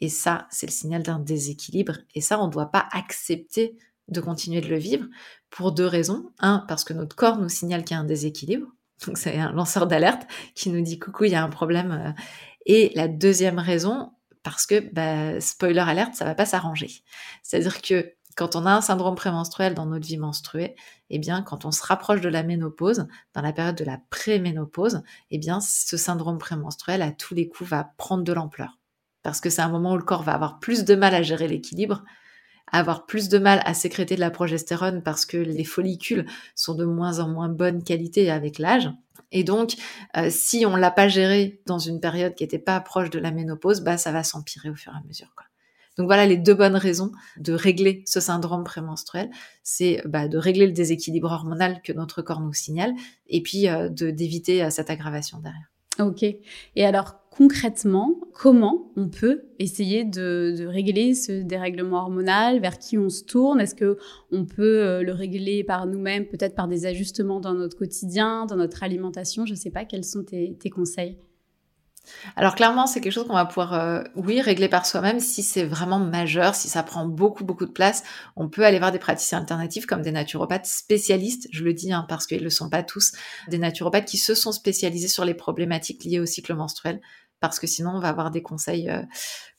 [0.00, 1.98] Et ça, c'est le signal d'un déséquilibre.
[2.14, 3.76] Et ça, on ne doit pas accepter
[4.08, 5.06] de continuer de le vivre
[5.50, 6.30] pour deux raisons.
[6.38, 8.66] Un, parce que notre corps nous signale qu'il y a un déséquilibre.
[9.06, 11.92] Donc c'est un lanceur d'alerte qui nous dit coucou, il y a un problème.
[11.92, 12.22] Euh.
[12.66, 14.12] Et la deuxième raison,
[14.42, 16.90] parce que, bah, spoiler alerte, ça va pas s'arranger.
[17.42, 20.74] C'est-à-dire que quand on a un syndrome prémenstruel dans notre vie menstruée,
[21.10, 25.02] eh bien, quand on se rapproche de la ménopause, dans la période de la préménopause,
[25.30, 28.78] eh bien, ce syndrome prémenstruel, à tous les coups, va prendre de l'ampleur.
[29.22, 31.46] Parce que c'est un moment où le corps va avoir plus de mal à gérer
[31.46, 32.02] l'équilibre,
[32.72, 36.84] avoir plus de mal à sécréter de la progestérone parce que les follicules sont de
[36.84, 38.90] moins en moins bonne qualité avec l'âge.
[39.30, 39.74] Et donc,
[40.16, 43.30] euh, si on l'a pas géré dans une période qui n'était pas proche de la
[43.30, 45.32] ménopause, bah ça va s'empirer au fur et à mesure.
[45.36, 45.46] Quoi.
[45.98, 49.30] Donc voilà les deux bonnes raisons de régler ce syndrome prémenstruel,
[49.62, 52.92] c'est bah, de régler le déséquilibre hormonal que notre corps nous signale,
[53.26, 55.70] et puis euh, de d'éviter euh, cette aggravation derrière.
[55.98, 56.22] Ok.
[56.22, 63.08] Et alors concrètement, comment on peut essayer de, régler ce dérèglement hormonal Vers qui on
[63.08, 63.60] se tourne?
[63.60, 63.98] Est-ce que
[64.30, 68.56] on peut euh, le régler par nous-mêmes, peut-être par des ajustements dans notre quotidien, dans
[68.56, 69.46] notre alimentation?
[69.46, 69.84] Je ne sais pas.
[69.84, 71.18] Quels sont tes conseils?
[72.36, 75.20] Alors clairement, c'est quelque chose qu'on va pouvoir, euh, oui, régler par soi-même.
[75.20, 78.02] Si c'est vraiment majeur, si ça prend beaucoup, beaucoup de place.
[78.36, 82.04] On peut aller voir des praticiens alternatifs comme des naturopathes spécialistes, je le dis hein,
[82.08, 83.12] parce qu'ils ne le sont pas tous,
[83.48, 87.00] des naturopathes qui se sont spécialisés sur les problématiques liées au cycle menstruel,
[87.42, 89.02] parce que sinon on va avoir des conseils euh,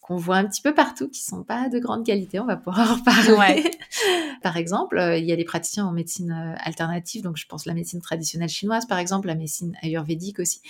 [0.01, 2.39] qu'on voit un petit peu partout qui sont pas de grande qualité.
[2.39, 3.63] On va pouvoir en parler.
[4.41, 7.75] par exemple, euh, il y a des praticiens en médecine alternative, donc je pense la
[7.75, 10.61] médecine traditionnelle chinoise par exemple, la médecine ayurvédique aussi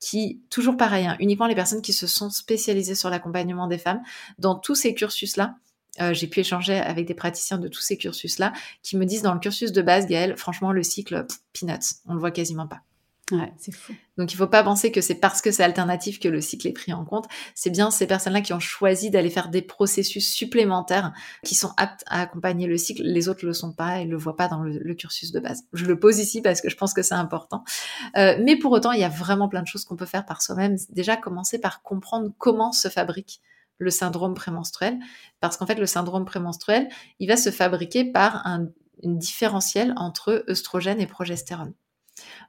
[0.00, 4.00] qui, toujours pareil, hein, uniquement les personnes qui se sont spécialisées sur l'accompagnement des femmes,
[4.38, 5.56] dans tous ces cursus-là,
[6.00, 8.52] euh, j'ai pu échanger avec des praticiens de tous ces cursus-là
[8.82, 12.20] qui me disent dans le cursus de base, Gaëlle, franchement, le cycle, peanuts, on le
[12.20, 12.82] voit quasiment pas.
[13.30, 13.92] Ouais, c'est fou.
[14.16, 16.72] Donc il faut pas penser que c'est parce que c'est alternatif que le cycle est
[16.72, 17.26] pris en compte.
[17.54, 21.12] C'est bien ces personnes-là qui ont choisi d'aller faire des processus supplémentaires
[21.44, 23.02] qui sont aptes à accompagner le cycle.
[23.02, 25.64] Les autres le sont pas et le voient pas dans le, cursus de base.
[25.74, 27.64] Je le pose ici parce que je pense que c'est important.
[28.16, 30.40] Euh, mais pour autant, il y a vraiment plein de choses qu'on peut faire par
[30.40, 30.76] soi-même.
[30.88, 33.42] Déjà commencer par comprendre comment se fabrique
[33.76, 34.98] le syndrome prémenstruel,
[35.38, 36.88] parce qu'en fait, le syndrome prémenstruel,
[37.20, 38.66] il va se fabriquer par un,
[39.04, 41.74] une différentielle entre œstrogène et progestérone.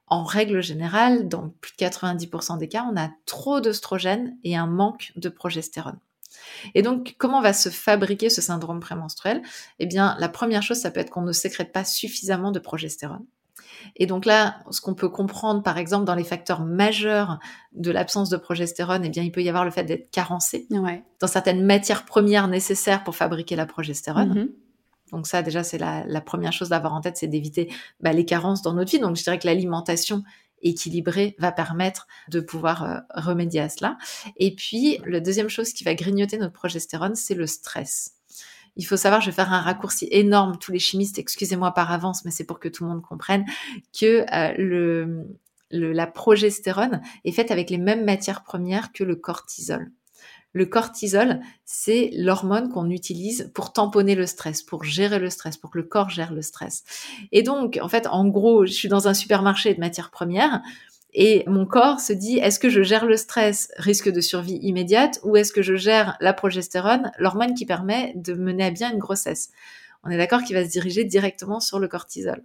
[0.07, 4.67] En règle générale, dans plus de 90% des cas, on a trop d'œstrogène et un
[4.67, 5.99] manque de progestérone.
[6.75, 9.41] Et donc, comment va se fabriquer ce syndrome prémenstruel?
[9.79, 13.25] Eh bien, la première chose, ça peut être qu'on ne sécrète pas suffisamment de progestérone.
[13.95, 17.39] Et donc là, ce qu'on peut comprendre, par exemple, dans les facteurs majeurs
[17.73, 20.67] de l'absence de progestérone, eh bien, il peut y avoir le fait d'être carencé
[21.19, 24.33] dans certaines matières premières nécessaires pour fabriquer la progestérone.
[24.33, 24.49] Mm-hmm.
[25.11, 28.61] Donc ça, déjà, c'est la, première chose d'avoir en tête, c'est d'éviter bah, les carences
[28.61, 28.99] dans notre vie.
[28.99, 30.23] Donc je dirais que l'alimentation
[30.61, 33.97] équilibrée va permettre de pouvoir euh, remédier à cela.
[34.37, 38.15] Et puis, la deuxième chose qui va grignoter notre progestérone, c'est le stress.
[38.75, 42.23] Il faut savoir, je vais faire un raccourci énorme, tous les chimistes, excusez-moi par avance,
[42.23, 43.45] mais c'est pour que tout le monde comprenne
[43.97, 45.23] que euh,
[45.71, 49.91] la progestérone est faite avec les mêmes matières premières que le cortisol.
[50.53, 55.69] Le cortisol, c'est l'hormone qu'on utilise pour tamponner le stress, pour gérer le stress, pour
[55.69, 56.83] que le corps gère le stress.
[57.31, 60.61] Et donc, en fait, en gros, je suis dans un supermarché de matières premières
[61.13, 65.19] et mon corps se dit, est-ce que je gère le stress, risque de survie immédiate,
[65.23, 68.99] ou est-ce que je gère la progestérone, l'hormone qui permet de mener à bien une
[68.99, 69.49] grossesse?
[70.03, 72.43] On est d'accord qu'il va se diriger directement sur le cortisol.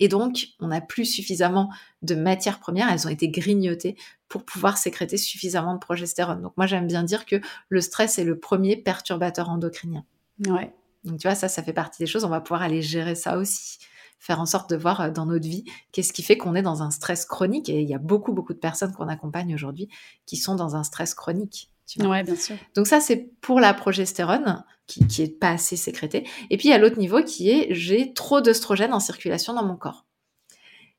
[0.00, 1.70] Et donc, on n'a plus suffisamment
[2.02, 3.96] de matières premières, elles ont été grignotées
[4.28, 6.42] pour pouvoir sécréter suffisamment de progestérone.
[6.42, 7.36] Donc moi, j'aime bien dire que
[7.68, 10.04] le stress est le premier perturbateur endocrinien.
[10.46, 10.74] Ouais.
[11.04, 13.38] Donc tu vois, ça, ça fait partie des choses, on va pouvoir aller gérer ça
[13.38, 13.78] aussi
[14.18, 16.82] faire en sorte de voir euh, dans notre vie qu'est-ce qui fait qu'on est dans
[16.82, 17.68] un stress chronique.
[17.68, 19.88] Et il y a beaucoup, beaucoup de personnes qu'on accompagne aujourd'hui
[20.26, 21.70] qui sont dans un stress chronique.
[22.00, 22.56] Oui, bien sûr.
[22.74, 26.26] Donc ça, c'est pour la progestérone qui, qui est pas assez sécrétée.
[26.50, 29.64] Et puis, il y a l'autre niveau qui est j'ai trop d'œstrogène en circulation dans
[29.64, 30.06] mon corps.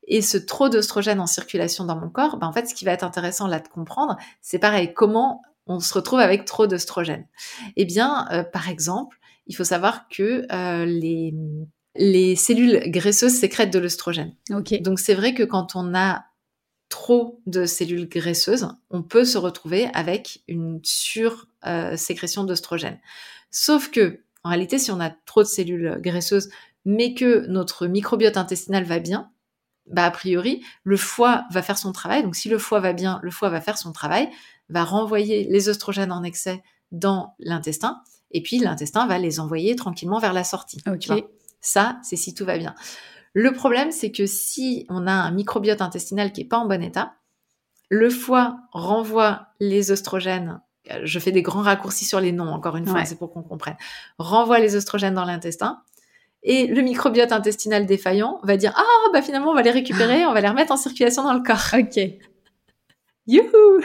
[0.07, 2.93] Et ce trop d'œstrogène en circulation dans mon corps, ben en fait, ce qui va
[2.93, 7.27] être intéressant là de comprendre, c'est pareil, comment on se retrouve avec trop d'œstrogène.
[7.75, 11.33] Eh bien, euh, par exemple, il faut savoir que euh, les,
[11.95, 14.33] les cellules graisseuses sécrètent de l'œstrogène.
[14.49, 14.79] Okay.
[14.79, 16.25] Donc c'est vrai que quand on a
[16.89, 22.99] trop de cellules graisseuses, on peut se retrouver avec une sur-sécrétion d'œstrogène.
[23.51, 26.49] Sauf que, en réalité, si on a trop de cellules graisseuses,
[26.85, 29.31] mais que notre microbiote intestinal va bien,
[29.87, 32.23] bah, a priori, le foie va faire son travail.
[32.23, 34.29] Donc, si le foie va bien, le foie va faire son travail,
[34.69, 40.19] va renvoyer les oestrogènes en excès dans l'intestin, et puis l'intestin va les envoyer tranquillement
[40.19, 40.81] vers la sortie.
[41.59, 42.75] Ça, c'est si tout va bien.
[43.39, 46.81] Le problème, c'est que si on a un microbiote intestinal qui est pas en bon
[46.81, 47.13] état,
[47.87, 50.59] le foie renvoie les oestrogènes.
[50.89, 53.43] Euh, je fais des grands raccourcis sur les noms, encore une fois, c'est pour qu'on
[53.43, 53.77] comprenne.
[54.17, 55.83] Renvoie les oestrogènes dans l'intestin.
[56.41, 60.33] Et le microbiote intestinal défaillant va dire Ah, bah finalement, on va les récupérer, on
[60.33, 61.75] va les remettre en circulation dans le corps.
[61.77, 61.99] Ok.
[63.27, 63.83] Youhou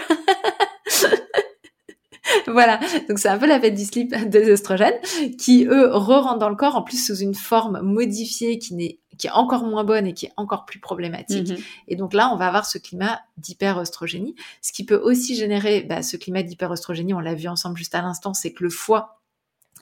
[2.46, 4.98] voilà, donc c'est un peu la fête du slip des oestrogènes
[5.38, 9.28] qui, eux, re-rentrent dans le corps, en plus sous une forme modifiée qui n'est qui
[9.28, 11.50] est encore moins bonne et qui est encore plus problématique.
[11.50, 11.56] Mhm.
[11.86, 14.34] Et donc là, on va avoir ce climat d'hyperoestrogénie.
[14.62, 18.02] Ce qui peut aussi générer bah, ce climat d'hyperoestrogénie, on l'a vu ensemble juste à
[18.02, 19.20] l'instant, c'est que le foie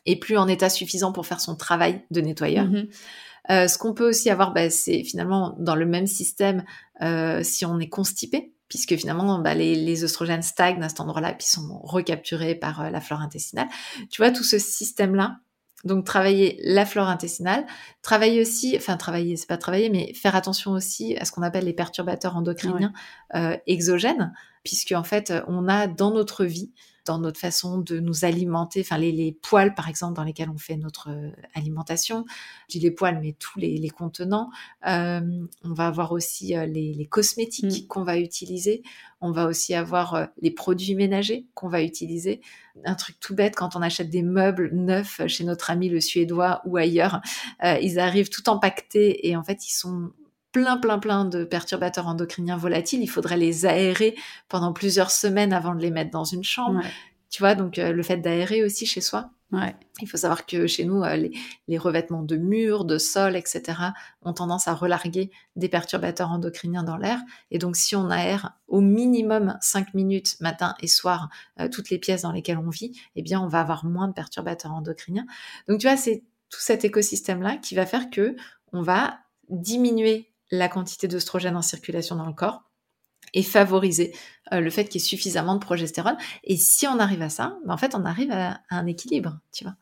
[0.04, 2.66] est plus en état suffisant pour faire son travail de nettoyeur.
[2.66, 2.88] Mhm.
[3.48, 6.62] Euh, ce qu'on peut aussi avoir, bah, c'est finalement dans le même système,
[7.00, 11.32] euh, si on est constipé, puisque finalement bah, les, les, oestrogènes stagnent à cet endroit-là,
[11.32, 13.68] puis sont recapturés par euh, la flore intestinale.
[14.10, 15.38] Tu vois, tout ce système-là,
[15.84, 17.66] donc travailler la flore intestinale,
[18.02, 21.64] travailler aussi, enfin travailler, c'est pas travailler, mais faire attention aussi à ce qu'on appelle
[21.64, 22.92] les perturbateurs endocriniens
[23.34, 26.72] euh, exogènes, puisque en fait on a dans notre vie
[27.10, 30.58] dans notre façon de nous alimenter, enfin les, les, poils par exemple dans lesquels on
[30.58, 32.24] fait notre euh, alimentation,
[32.68, 34.48] je dis les poils mais tous les, les contenants,
[34.86, 35.20] euh,
[35.64, 37.86] on va avoir aussi euh, les, les, cosmétiques mm.
[37.88, 38.84] qu'on va utiliser,
[39.20, 42.40] on va aussi avoir les produits ménagers qu'on va utiliser.
[42.84, 46.62] Un truc tout bête, quand on achète des meubles neufs chez notre ami le suédois
[46.64, 47.20] ou ailleurs,
[47.62, 50.12] ils arrivent tout empaquetés et en fait ils sont
[50.52, 53.02] plein, plein, plein de perturbateurs endocriniens volatiles.
[53.02, 54.16] Il faudrait les aérer
[54.48, 56.82] pendant plusieurs semaines avant de les mettre dans une chambre.
[57.30, 59.30] Tu vois, donc euh, le fait d'aérer aussi chez soi,
[60.00, 61.28] Il faut savoir que chez nous, euh,
[61.68, 63.78] les, revêtements de murs, de sol, etc.,
[64.22, 67.20] ont tendance à relarguer des perturbateurs endocriniens dans l'air.
[67.52, 71.28] Et donc, si on aère au minimum 5 minutes matin et soir
[71.60, 74.12] euh, toutes les pièces dans lesquelles on vit, eh bien, on va avoir moins de
[74.12, 75.26] perturbateurs endocriniens.
[75.68, 78.34] Donc, tu vois, c'est tout cet écosystème-là qui va faire que
[78.72, 82.62] on va diminuer la quantité d'œstrogène en circulation dans le corps
[83.34, 84.14] et favoriser
[84.52, 86.16] euh, le fait qu'il y ait suffisamment de progestérone.
[86.44, 89.64] Et si on arrive à ça, ben en fait, on arrive à, un équilibre, tu
[89.64, 89.74] vois.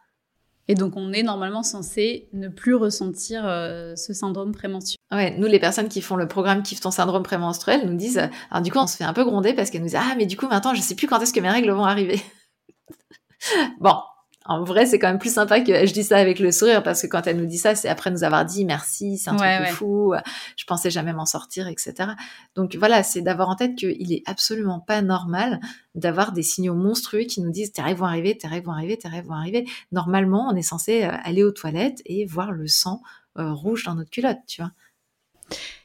[0.70, 4.98] Et donc, on est normalement censé ne plus ressentir euh, ce syndrome prémenstruel.
[5.10, 8.62] Ouais, nous, les personnes qui font le programme Kiffe ton syndrome prémenstruel nous disent, alors
[8.62, 10.36] du coup, on se fait un peu gronder parce qu'elles nous disent, ah, mais du
[10.36, 12.20] coup, maintenant, je sais plus quand est-ce que mes règles vont arriver.
[13.80, 13.94] bon,
[14.48, 17.02] en vrai, c'est quand même plus sympa que je dis ça avec le sourire parce
[17.02, 19.68] que quand elle nous dit ça, c'est après nous avoir dit merci, c'est un truc
[19.74, 20.14] fou,
[20.56, 22.10] je pensais jamais m'en sortir, etc.
[22.54, 25.60] Donc voilà, c'est d'avoir en tête qu'il est absolument pas normal
[25.94, 28.96] d'avoir des signaux monstrueux qui nous disent tes rêves vont arriver, tes rêves vont arriver,
[28.96, 29.66] tes rêves vont arriver.
[29.92, 33.02] Normalement, on est censé euh, aller aux toilettes et voir le sang
[33.38, 34.72] euh, rouge dans notre culotte, tu vois.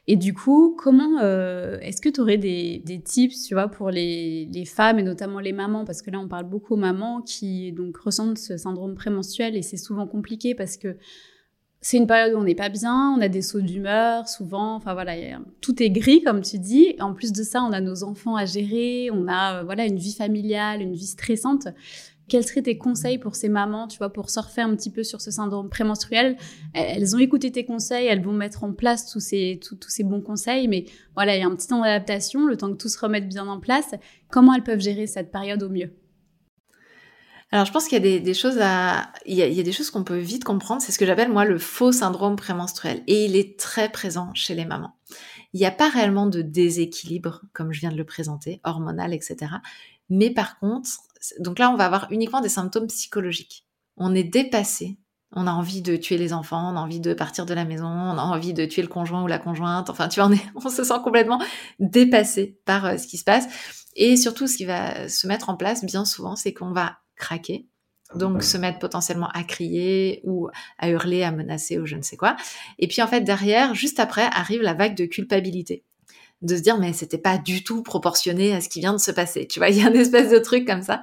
[0.08, 3.90] Et du coup, comment euh, est-ce que tu aurais des, des, tips, tu vois, pour
[3.90, 7.22] les, les, femmes et notamment les mamans, parce que là on parle beaucoup aux mamans
[7.22, 10.98] qui donc ressentent ce syndrome prémenstruel et c'est souvent compliqué parce que
[11.84, 14.94] c'est une période où on n'est pas bien, on a des sauts d'humeur souvent, enfin
[14.94, 15.16] voilà,
[15.60, 16.96] tout est gris comme tu dis.
[17.02, 19.98] En plus de ça, on a nos enfants à gérer, on a euh, voilà une
[19.98, 21.68] vie familiale, une vie stressante.
[22.30, 25.22] Quels seraient tes conseils pour ces mamans, tu vois, pour surfer un petit peu sur
[25.22, 26.38] ce syndrome prémenstruel?
[26.74, 30.22] Elles ont écouté tes conseils, elles vont mettre en place tous ces, tous, ces bons
[30.22, 33.00] conseils, mais voilà, il y a un petit temps d'adaptation, le temps que tout se
[33.00, 33.94] remette bien en place.
[34.30, 35.94] Comment elles peuvent gérer cette période au mieux?
[37.52, 40.04] Alors, je pense qu'il y a des, choses à, il y a, des choses qu'on
[40.04, 40.82] peut vite comprendre.
[40.82, 44.56] C'est ce que j'appelle moi le faux syndrome prémenstruel, et il est très présent chez
[44.56, 44.96] les mamans.
[45.54, 49.52] Il n'y a pas réellement de déséquilibre, comme je viens de le présenter, hormonal, etc.
[50.10, 50.90] Mais par contre,
[51.40, 53.66] donc là, on va avoir uniquement des symptômes psychologiques.
[53.98, 54.98] On est dépassé.
[55.36, 57.88] On a envie de tuer les enfants, on a envie de partir de la maison,
[57.88, 59.90] on a envie de tuer le conjoint ou la conjointe.
[59.90, 61.42] Enfin, tu vois, on, se sent complètement
[61.80, 63.46] dépassé par euh, ce qui se passe.
[63.96, 67.68] Et surtout, ce qui va se mettre en place bien souvent, c'est qu'on va craquer.
[68.14, 72.16] Donc, se mettre potentiellement à crier ou à hurler, à menacer ou je ne sais
[72.16, 72.36] quoi.
[72.78, 75.84] Et puis, en fait, derrière, juste après, arrive la vague de culpabilité
[76.44, 79.12] de se dire mais c'était pas du tout proportionné à ce qui vient de se
[79.12, 79.48] passer.
[79.48, 81.02] Tu vois, il y a un espèce de truc comme ça.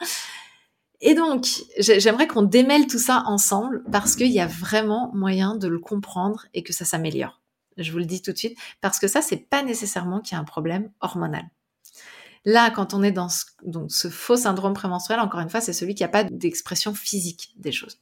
[1.01, 1.47] Et donc,
[1.79, 6.47] j'aimerais qu'on démêle tout ça ensemble parce qu'il y a vraiment moyen de le comprendre
[6.53, 7.41] et que ça s'améliore.
[7.79, 10.39] Je vous le dis tout de suite parce que ça, c'est pas nécessairement qu'il y
[10.39, 11.45] a un problème hormonal.
[12.45, 15.75] Là, quand on est dans ce, donc, ce faux syndrome prémenstruel, encore une fois, c'est
[15.75, 17.99] celui qui n'a pas d'expression physique des choses.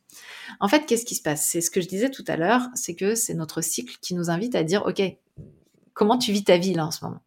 [0.60, 1.44] En fait, qu'est-ce qui se passe?
[1.44, 4.30] C'est ce que je disais tout à l'heure, c'est que c'est notre cycle qui nous
[4.30, 5.02] invite à dire, OK,
[5.98, 7.20] comment tu vis ta vie là en ce moment?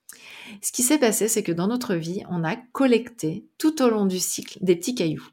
[0.62, 4.05] Ce qui s'est passé, c'est que dans notre vie, on a collecté tout au long
[4.05, 5.27] du cycle des petits cailloux.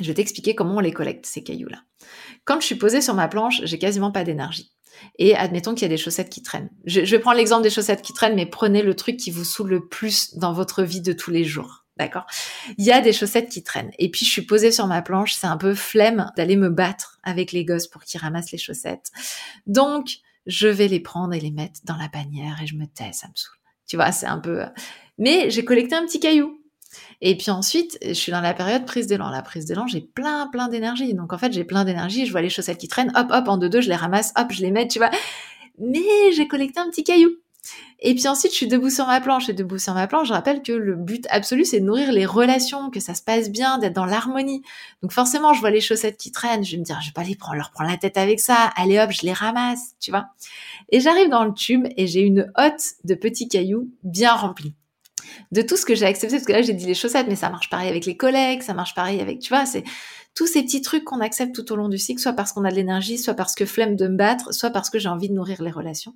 [0.00, 1.82] Je vais t'expliquer comment on les collecte, ces cailloux-là.
[2.44, 4.72] Quand je suis posée sur ma planche, j'ai quasiment pas d'énergie.
[5.18, 6.70] Et admettons qu'il y a des chaussettes qui traînent.
[6.84, 9.70] Je, vais prendre l'exemple des chaussettes qui traînent, mais prenez le truc qui vous saoule
[9.70, 11.86] le plus dans votre vie de tous les jours.
[11.96, 12.26] D'accord?
[12.78, 13.92] Il y a des chaussettes qui traînent.
[13.98, 15.34] Et puis, je suis posée sur ma planche.
[15.34, 19.10] C'est un peu flemme d'aller me battre avec les gosses pour qu'ils ramassent les chaussettes.
[19.66, 23.12] Donc, je vais les prendre et les mettre dans la bannière et je me tais,
[23.12, 23.56] ça me saoule.
[23.86, 24.62] Tu vois, c'est un peu...
[24.62, 24.66] Euh,
[25.18, 26.58] mais j'ai collecté un petit caillou.
[27.20, 29.28] Et puis ensuite, je suis dans la période prise d'élan.
[29.30, 31.14] La prise d'élan, j'ai plein, plein d'énergie.
[31.14, 32.26] Donc en fait, j'ai plein d'énergie.
[32.26, 33.12] Je vois les chaussettes qui traînent.
[33.16, 34.32] Hop, hop, en deux, deux, je les ramasse.
[34.36, 35.10] Hop, je les mets, tu vois.
[35.78, 37.30] Mais j'ai collecté un petit caillou.
[38.00, 39.48] Et puis ensuite, je suis debout sur ma planche.
[39.48, 42.26] Et debout sur ma planche, je rappelle que le but absolu, c'est de nourrir les
[42.26, 44.62] relations, que ça se passe bien, d'être dans l'harmonie.
[45.02, 46.64] Donc forcément, je vois les chaussettes qui traînent.
[46.64, 48.72] Je vais me dire, je vais pas les prendre, leur prendre la tête avec ça.
[48.76, 50.26] Allez hop, je les ramasse, tu vois.
[50.90, 54.74] Et j'arrive dans le tube et j'ai une hotte de petits cailloux bien remplie.
[55.52, 57.50] De tout ce que j'ai accepté, parce que là, j'ai dit les chaussettes, mais ça
[57.50, 59.82] marche pareil avec les collègues, ça marche pareil avec, tu vois, c'est
[60.34, 62.70] tous ces petits trucs qu'on accepte tout au long du cycle, soit parce qu'on a
[62.70, 65.34] de l'énergie, soit parce que flemme de me battre, soit parce que j'ai envie de
[65.34, 66.14] nourrir les relations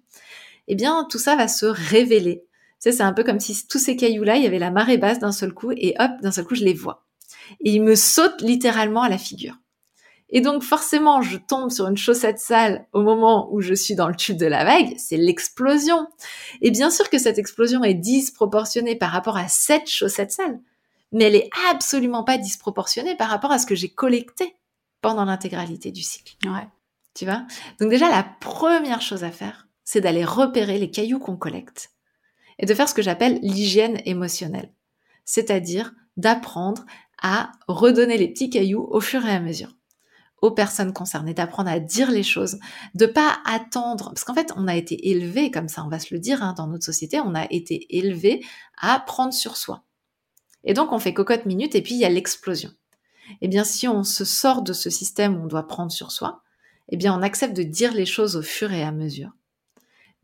[0.68, 2.44] eh bien, tout ça va se révéler.
[2.44, 4.98] Tu sais, c'est un peu comme si tous ces cailloux-là, il y avait la marée
[4.98, 7.04] basse d'un seul coup, et hop, d'un seul coup, je les vois.
[7.60, 9.56] Et ils me sautent littéralement à la figure.
[10.30, 14.08] Et donc, forcément, je tombe sur une chaussette sale au moment où je suis dans
[14.08, 16.06] le tube de la vague, c'est l'explosion.
[16.60, 20.60] Et bien sûr que cette explosion est disproportionnée par rapport à cette chaussette sale,
[21.12, 24.54] mais elle est absolument pas disproportionnée par rapport à ce que j'ai collecté
[25.00, 26.36] pendant l'intégralité du cycle.
[26.44, 26.68] Ouais.
[27.14, 27.44] Tu vois?
[27.80, 31.92] Donc déjà, la première chose à faire, c'est d'aller repérer les cailloux qu'on collecte
[32.58, 34.70] et de faire ce que j'appelle l'hygiène émotionnelle,
[35.24, 36.84] c'est-à-dire d'apprendre
[37.22, 39.74] à redonner les petits cailloux au fur et à mesure
[40.42, 42.58] aux personnes concernées, d'apprendre à dire les choses,
[42.94, 46.12] de pas attendre, parce qu'en fait, on a été élevé comme ça, on va se
[46.12, 48.44] le dire, hein, dans notre société, on a été élevé
[48.76, 49.84] à prendre sur soi.
[50.64, 52.70] Et donc, on fait cocotte minute et puis il y a l'explosion.
[53.40, 56.42] Eh bien, si on se sort de ce système où on doit prendre sur soi,
[56.90, 59.32] eh bien, on accepte de dire les choses au fur et à mesure.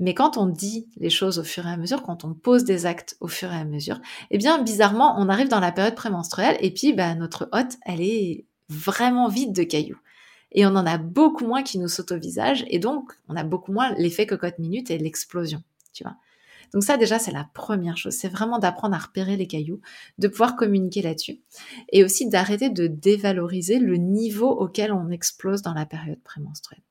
[0.00, 2.84] Mais quand on dit les choses au fur et à mesure, quand on pose des
[2.86, 6.56] actes au fur et à mesure, eh bien, bizarrement, on arrive dans la période prémenstruelle
[6.60, 10.00] et puis, bah, notre hôte, elle est vraiment vide de cailloux.
[10.52, 13.44] Et on en a beaucoup moins qui nous sautent au visage et donc, on a
[13.44, 16.16] beaucoup moins l'effet cocotte minute et l'explosion, tu vois.
[16.72, 19.80] Donc ça déjà c'est la première chose, c'est vraiment d'apprendre à repérer les cailloux,
[20.18, 21.40] de pouvoir communiquer là-dessus
[21.92, 26.82] et aussi d'arrêter de dévaloriser le niveau auquel on explose dans la période prémenstruelle.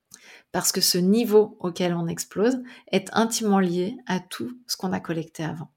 [0.54, 2.60] Parce que ce niveau auquel on explose
[2.92, 5.74] est intimement lié à tout ce qu'on a collecté avant.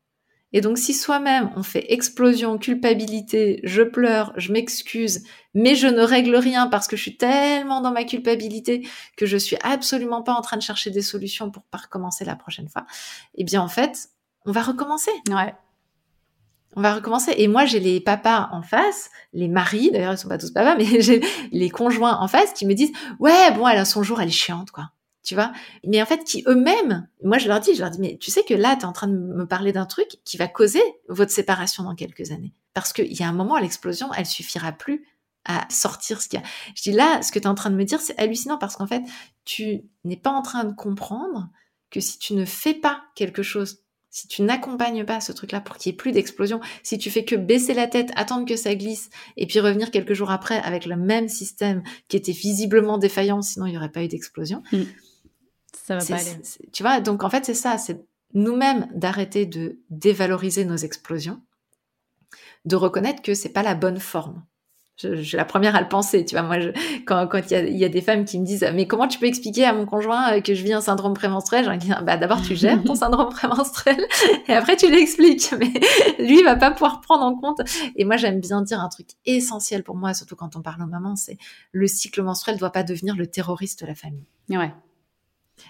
[0.53, 6.03] Et donc si soi-même on fait explosion, culpabilité, je pleure, je m'excuse, mais je ne
[6.03, 8.87] règle rien parce que je suis tellement dans ma culpabilité
[9.17, 12.37] que je suis absolument pas en train de chercher des solutions pour pas recommencer la
[12.37, 12.87] prochaine fois,
[13.35, 14.11] eh bien en fait,
[14.45, 15.11] on va recommencer.
[15.29, 15.55] Ouais.
[16.77, 17.35] On va recommencer.
[17.39, 20.77] Et moi, j'ai les papas en face, les maris, d'ailleurs, ils sont pas tous papas,
[20.77, 24.21] mais j'ai les conjoints en face qui me disent, ouais, bon, elle a son jour,
[24.21, 24.91] elle est chiante, quoi
[25.27, 25.53] tu vois?
[25.85, 28.45] Mais en fait, qui eux-mêmes, moi je leur dis, je leur dis, mais tu sais
[28.45, 31.33] que là, tu es en train de me parler d'un truc qui va causer votre
[31.33, 32.55] séparation dans quelques années.
[32.75, 35.05] Parce qu'il y a un moment, l'explosion, elle suffira plus
[35.45, 36.47] à sortir ce qu'il y a.
[36.77, 38.77] Je dis là, ce que tu es en train de me dire, c'est hallucinant parce
[38.77, 39.03] qu'en fait,
[39.45, 41.49] tu n'es pas en train de comprendre
[41.91, 43.83] que si tu ne fais pas quelque chose,
[44.17, 47.27] si tu n'accompagnes pas ce truc-là pour qu'il n'y ait plus d'explosion, si tu fais
[47.27, 50.87] que baisser la tête, attendre que ça glisse, et puis revenir quelques jours après avec
[50.87, 54.85] le même système qui était visiblement défaillant, sinon il n'y aurait pas eu d'explosion, mm.
[55.85, 56.41] Ça va pas aller.
[56.73, 61.43] Tu vois, donc en fait, c'est ça, c'est nous-mêmes d'arrêter de dévaloriser nos explosions,
[62.65, 64.43] de reconnaître que c'est pas la bonne forme.
[64.99, 66.43] Je, suis la première à le penser, tu vois.
[66.43, 66.71] Moi, je,
[67.05, 69.27] quand il y a, y a, des femmes qui me disent, mais comment tu peux
[69.27, 71.65] expliquer à mon conjoint euh, que je vis un syndrome prémenstruel?
[71.65, 73.99] J'ai dis, bah d'abord tu gères ton syndrome prémenstruel
[74.49, 75.53] et après tu l'expliques.
[75.59, 75.73] Mais
[76.19, 77.61] lui, il va pas pouvoir prendre en compte.
[77.97, 80.87] Et moi, j'aime bien dire un truc essentiel pour moi, surtout quand on parle aux
[80.87, 81.37] mamans, c'est
[81.73, 84.27] le cycle menstruel doit pas devenir le terroriste de la famille.
[84.49, 84.73] Ouais.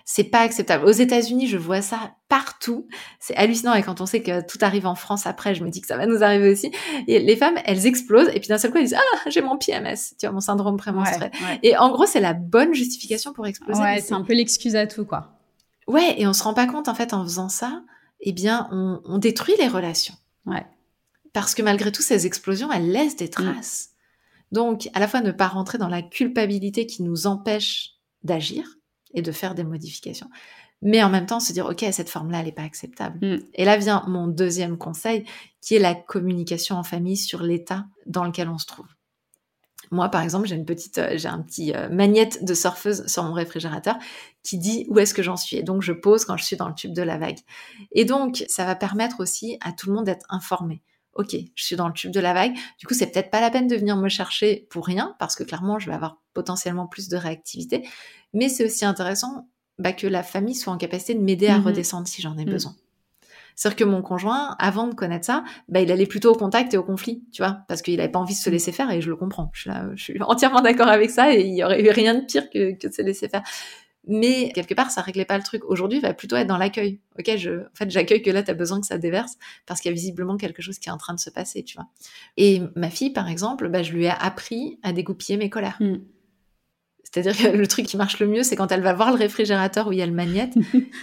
[0.04, 0.84] C'est pas acceptable.
[0.84, 2.86] Aux États-Unis, je vois ça partout.
[3.18, 3.74] C'est hallucinant.
[3.74, 5.96] Et quand on sait que tout arrive en France après, je me dis que ça
[5.96, 6.70] va nous arriver aussi.
[7.06, 8.28] Et les femmes, elles explosent.
[8.34, 10.14] Et puis d'un seul coup, elles disent, ah, j'ai mon PMS.
[10.18, 11.30] Tu vois, mon syndrome prémenstruel.
[11.62, 13.80] Et en gros, c'est la bonne justification pour exploser.
[13.80, 15.32] Ouais, c'est un peu l'excuse à tout, quoi.
[15.86, 16.14] Ouais.
[16.18, 17.82] Et on se rend pas compte, en fait, en faisant ça,
[18.20, 20.14] eh bien, on, détruit les relations.
[20.46, 20.66] Ouais.
[21.32, 23.90] Parce que malgré tout, ces explosions, elles laissent des traces.
[24.52, 28.76] Donc, à la fois ne pas rentrer dans la culpabilité qui nous empêche d'agir
[29.16, 30.28] et de faire des modifications.
[30.82, 33.18] Mais en même temps, se dire, OK, cette forme-là, elle n'est pas acceptable.
[33.26, 33.38] Mm.
[33.54, 35.24] Et là vient mon deuxième conseil,
[35.60, 38.86] qui est la communication en famille sur l'état dans lequel on se trouve.
[39.90, 43.22] Moi, par exemple, j'ai une petite, euh, j'ai un petit euh, magnette de surfeuse sur
[43.22, 43.96] mon réfrigérateur
[44.42, 45.56] qui dit où est-ce que j'en suis.
[45.56, 47.38] Et donc, je pose quand je suis dans le tube de la vague.
[47.92, 50.82] Et donc, ça va permettre aussi à tout le monde d'être informé.
[51.16, 52.54] Ok, je suis dans le tube de la vague.
[52.78, 55.44] Du coup, c'est peut-être pas la peine de venir me chercher pour rien, parce que
[55.44, 57.88] clairement, je vais avoir potentiellement plus de réactivité.
[58.34, 59.48] Mais c'est aussi intéressant
[59.78, 62.44] bah, que la famille soit en capacité de m'aider à mmh redescendre si j'en ai
[62.44, 62.50] mmh.
[62.50, 62.76] besoin.
[63.54, 66.76] C'est-à-dire que mon conjoint, avant de connaître ça, bah, il allait plutôt au contact et
[66.76, 68.52] au conflit, tu vois, parce qu'il n'avait pas envie de se mmh.
[68.52, 69.50] laisser faire et je le comprends.
[69.54, 72.72] Je suis, entièrement d'accord avec ça et il y aurait eu rien de pire que,
[72.76, 73.42] que de se laisser faire.
[74.06, 75.64] Mais quelque part, ça réglait pas le truc.
[75.64, 77.00] Aujourd'hui, va plutôt être dans l'accueil.
[77.18, 79.34] Ok, je, en fait, j'accueille que là, tu as besoin que ça déverse
[79.66, 81.76] parce qu'il y a visiblement quelque chose qui est en train de se passer, tu
[81.76, 81.86] vois.
[82.36, 85.78] Et ma fille, par exemple, bah, je lui ai appris à dégoupiller mes colères.
[87.16, 89.86] C'est-à-dire que le truc qui marche le mieux, c'est quand elle va voir le réfrigérateur
[89.86, 90.54] où il y a le magnète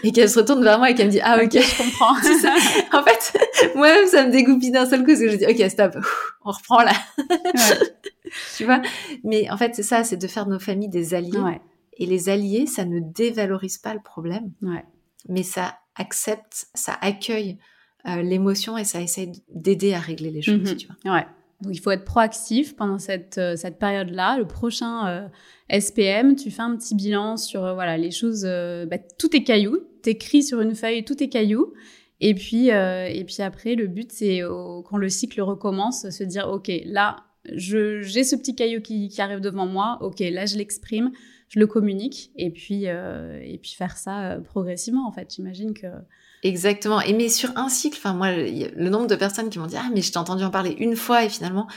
[0.04, 2.14] et qu'elle se retourne vers moi et qu'elle me dit Ah, ok, je comprends.
[3.00, 3.38] en fait,
[3.76, 5.98] moi-même, ça me dégoupille d'un seul coup parce que je dis Ok, stop,
[6.44, 6.94] on reprend là.
[8.58, 8.82] tu vois?
[9.24, 11.40] Mais en fait, c'est ça, c'est de faire de nos familles des alliés.
[11.98, 14.52] Et les alliés, ça ne dévalorise pas le problème,
[15.30, 17.58] mais ça accepte, ça accueille
[18.08, 20.72] euh, l'émotion et ça essaie d'aider à régler les choses.
[20.72, 20.76] Mhm.
[20.76, 21.26] Tu vois ouais.
[21.64, 24.38] Donc, il faut être proactif pendant cette, euh, cette période-là.
[24.38, 28.98] Le prochain euh, SPM, tu fais un petit bilan sur euh, voilà les choses, bah,
[29.18, 29.80] tout est cailloux.
[30.02, 31.74] T'écris sur une feuille tout est cailloux.
[32.20, 34.42] Et puis, et puis après, le but, c'est
[34.86, 39.42] quand le cycle recommence, se dire, OK, là, j'ai ce petit caillou qui, qui, arrive
[39.42, 39.98] devant moi.
[40.00, 41.12] OK, là, je l'exprime,
[41.54, 42.32] je le communique.
[42.36, 45.34] Et puis, et puis faire ça progressivement, en fait.
[45.36, 45.88] J'imagine que
[46.44, 47.00] Exactement.
[47.00, 49.90] Et mais sur un cycle, enfin moi, le nombre de personnes qui m'ont dit ah
[49.94, 51.68] mais je t'ai entendu en parler une fois et finalement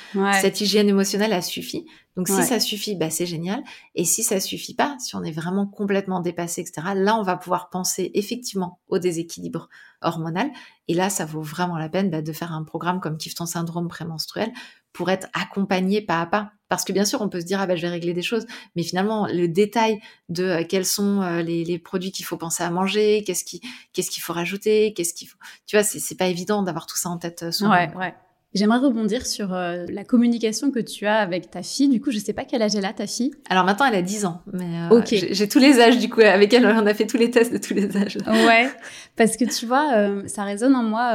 [0.40, 1.86] cette hygiène émotionnelle a suffi.
[2.16, 3.62] Donc si ça suffit, bah c'est génial.
[3.94, 6.88] Et si ça suffit pas, si on est vraiment complètement dépassé, etc.
[6.94, 9.68] Là, on va pouvoir penser effectivement au déséquilibre
[10.02, 10.50] hormonal.
[10.88, 13.46] Et là, ça vaut vraiment la peine bah, de faire un programme comme Kifton ton
[13.46, 14.50] syndrome prémenstruel
[14.96, 16.52] pour être accompagné pas à pas.
[16.68, 18.46] Parce que bien sûr, on peut se dire, ah ben, je vais régler des choses,
[18.74, 22.70] mais finalement, le détail de euh, quels sont euh, les, produits qu'il faut penser à
[22.70, 23.60] manger, qu'est-ce qui,
[23.92, 25.36] qu'est-ce qu'il faut rajouter, qu'est-ce qu'il faut,
[25.66, 27.44] tu vois, c'est, pas évident d'avoir tout ça en tête.
[27.44, 28.14] Euh, ouais, ouais.
[28.56, 31.90] J'aimerais rebondir sur euh, la communication que tu as avec ta fille.
[31.90, 33.30] Du coup, je sais pas quel âge elle a, ta fille.
[33.50, 36.54] Alors maintenant, elle a 10 ans, mais euh, j'ai tous les âges, du coup, avec
[36.54, 38.16] elle, on a fait tous les tests de tous les âges.
[38.26, 38.70] Ouais,
[39.16, 41.12] parce que tu vois, euh, ça résonne en moi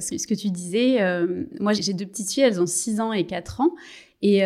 [0.00, 0.98] ce, que tu disais.
[1.60, 3.70] moi, j'ai deux petites filles, elles ont 6 ans et 4 ans.
[4.22, 4.44] Et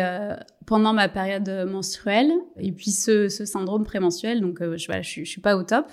[0.65, 5.23] pendant ma période menstruelle et puis ce, ce syndrome prémenstruel donc euh, je, voilà, je,
[5.23, 5.85] je, suis pas au top.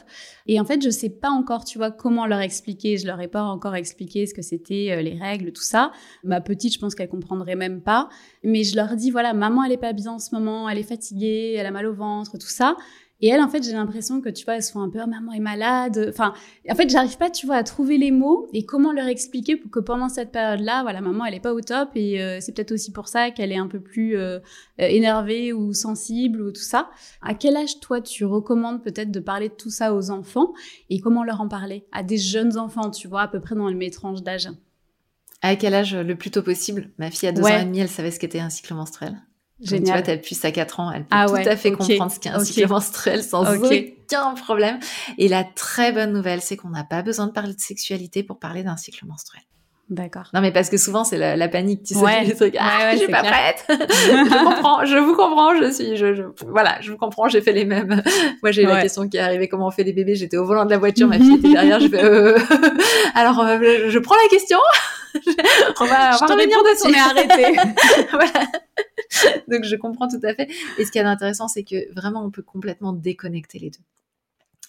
[0.47, 2.97] Et en fait je sais pas encore tu vois comment leur expliquer.
[2.97, 5.93] Je leur ai pas encore expliqué ce que c'était euh, les règles tout ça.
[6.25, 8.09] Ma petite je pense qu'elle comprendrait même pas.
[8.43, 10.85] Mais je leur dis voilà maman elle est pas bien en ce moment elle est
[10.85, 12.77] fatiguée elle a mal au ventre tout ça
[13.23, 15.33] et elle, en fait, j'ai l'impression que, tu vois, elles sont un peu, oh, maman
[15.33, 16.07] est malade.
[16.09, 16.35] Enfin,
[16.69, 19.71] en fait, j'arrive pas, tu vois, à trouver les mots et comment leur expliquer pour
[19.71, 22.73] que pendant cette période-là, voilà, maman, elle est pas au top et euh, c'est peut-être
[22.73, 24.41] aussi pour ça qu'elle est un peu plus euh,
[24.77, 26.91] énervée ou sensible ou tout ça.
[27.23, 30.53] À quel âge, toi, tu recommandes peut-être de parler de tout ça aux enfants
[30.91, 33.69] et comment leur en parler à des jeunes enfants, tu vois, à peu près dans
[33.69, 34.49] le même tranche d'âge?
[35.43, 36.91] À quel âge le plus tôt possible?
[36.99, 39.17] Ma fille a deux ans et demi, elle savait ce qu'était un cycle menstruel.
[39.63, 39.85] Génial.
[39.85, 42.19] tu vois, t'as depuis à 4 ans, elle peut ah tout à fait comprendre ce
[42.19, 44.79] qu'est un cycle menstruel sans aucun problème.
[45.19, 48.39] Et la très bonne nouvelle, c'est qu'on n'a pas besoin de parler de sexualité pour
[48.39, 49.43] parler d'un cycle menstruel.
[49.93, 50.31] D'accord.
[50.33, 52.57] Non, mais parce que souvent, c'est la, panique, tu sais, les trucs.
[52.59, 53.67] Ah, je suis pas prête.
[53.69, 57.53] je comprends, je vous comprends, je suis, je, je voilà, je vous comprends, j'ai fait
[57.53, 58.03] les mêmes.
[58.43, 60.15] Moi, j'ai eu la question qui est arrivée, comment on fait les bébés?
[60.15, 62.39] J'étais au volant de la voiture, ma fille était derrière, je fais, euh...
[63.15, 64.59] alors, euh, je, prends la question.
[65.81, 66.87] on va, on va revenir dessus.
[66.87, 67.57] On est arrêté.
[68.13, 68.47] voilà.
[69.49, 70.51] Donc, je comprends tout à fait.
[70.79, 73.83] Et ce qui est intéressant, c'est que vraiment, on peut complètement déconnecter les deux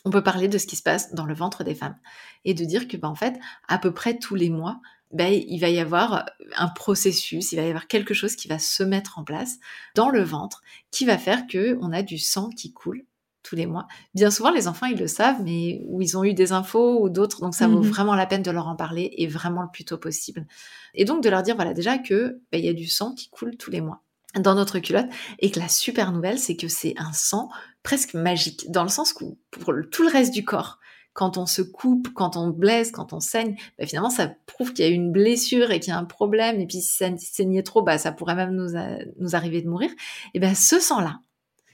[0.05, 1.97] on peut parler de ce qui se passe dans le ventre des femmes
[2.45, 4.81] et de dire que, bah, en fait, à peu près tous les mois,
[5.11, 6.25] ben, il va y avoir
[6.57, 9.59] un processus, il va y avoir quelque chose qui va se mettre en place
[9.95, 13.05] dans le ventre qui va faire que on a du sang qui coule
[13.43, 13.87] tous les mois.
[14.15, 17.09] Bien souvent, les enfants, ils le savent, mais où ils ont eu des infos ou
[17.09, 19.69] d'autres, donc ça vaut mmh vraiment la peine de leur en parler et vraiment le
[19.71, 20.47] plus tôt possible.
[20.95, 23.29] Et donc de leur dire, voilà, déjà que ben, il y a du sang qui
[23.29, 24.01] coule tous les mois
[24.39, 27.49] dans notre culotte et que la super nouvelle, c'est que c'est un sang
[27.83, 30.79] presque magique, dans le sens où pour tout le reste du corps,
[31.13, 34.85] quand on se coupe, quand on blesse, quand on saigne, bah finalement ça prouve qu'il
[34.85, 36.59] y a une blessure et qu'il y a un problème.
[36.59, 38.71] Et puis si ça saignait trop, bah ça pourrait même nous,
[39.19, 39.91] nous arriver de mourir.
[40.33, 41.19] Et ben ce sang-là,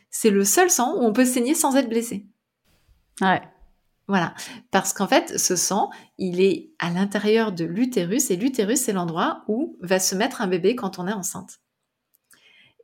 [0.10, 2.26] c'est le seul sang où on peut saigner sans être blessé.
[3.22, 3.42] Ouais.
[4.08, 4.34] Voilà,
[4.72, 9.44] parce qu'en fait, ce sang, il est à l'intérieur de l'utérus et l'utérus, c'est l'endroit
[9.48, 11.60] où va se mettre un bébé quand on est enceinte.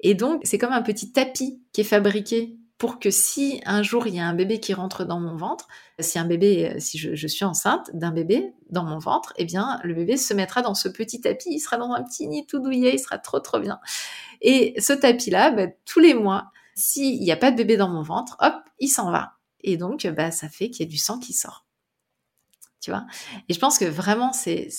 [0.02, 4.06] Et donc, c'est comme un petit tapis qui est fabriqué pour que si un jour
[4.06, 5.68] il y a un bébé qui rentre dans mon ventre,
[6.00, 9.94] si un bébé, si je, suis enceinte d'un bébé dans mon ventre, eh bien le
[9.94, 12.94] bébé se mettra dans ce petit tapis, il sera dans un petit nid tout douillet,
[12.94, 13.80] il sera trop trop bien.
[14.42, 18.02] Et ce tapis-là, bah, tous les mois, s'il n'y a pas de bébé dans mon
[18.02, 19.38] ventre, hop, il s'en va.
[19.62, 21.66] Et donc, bah, ça fait qu'il y a du sang qui sort.
[22.82, 23.06] Tu vois?
[23.50, 24.70] Et je pense que vraiment, c'est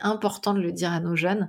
[0.00, 1.48] important de le dire à nos jeunes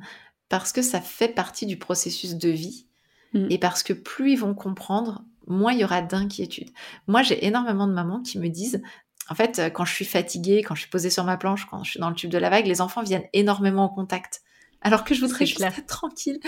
[0.49, 2.85] parce que ça fait partie du processus de vie.
[3.33, 3.47] Mmh.
[3.49, 6.69] Et parce que plus ils vont comprendre, moins il y aura d'inquiétude.
[7.07, 8.83] Moi, j'ai énormément de mamans qui me disent,
[9.29, 11.83] en fait, euh, quand je suis fatiguée, quand je suis posée sur ma planche, quand
[11.83, 14.41] je suis dans le tube de la vague, les enfants viennent énormément en contact.
[14.81, 16.39] Alors que je voudrais juste être tranquille.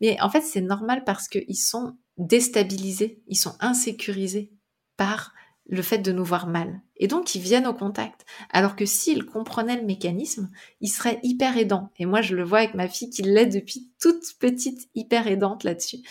[0.00, 4.52] Mais en fait, c'est normal parce qu'ils sont déstabilisés, ils sont insécurisés
[4.96, 5.32] par
[5.66, 6.80] le fait de nous voir mal.
[6.96, 8.26] Et donc, ils viennent au contact.
[8.50, 10.50] Alors que s'ils comprenaient le mécanisme,
[10.80, 11.90] ils seraient hyper aidants.
[11.98, 15.64] Et moi, je le vois avec ma fille qui l'est depuis toute petite, hyper aidante
[15.64, 16.02] là-dessus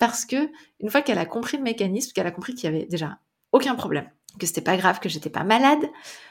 [0.00, 0.50] parce que
[0.80, 3.18] une fois qu'elle a compris le mécanisme, qu'elle a compris qu'il y avait déjà
[3.52, 5.88] aucun problème, que c'était pas grave, que j'étais pas malade,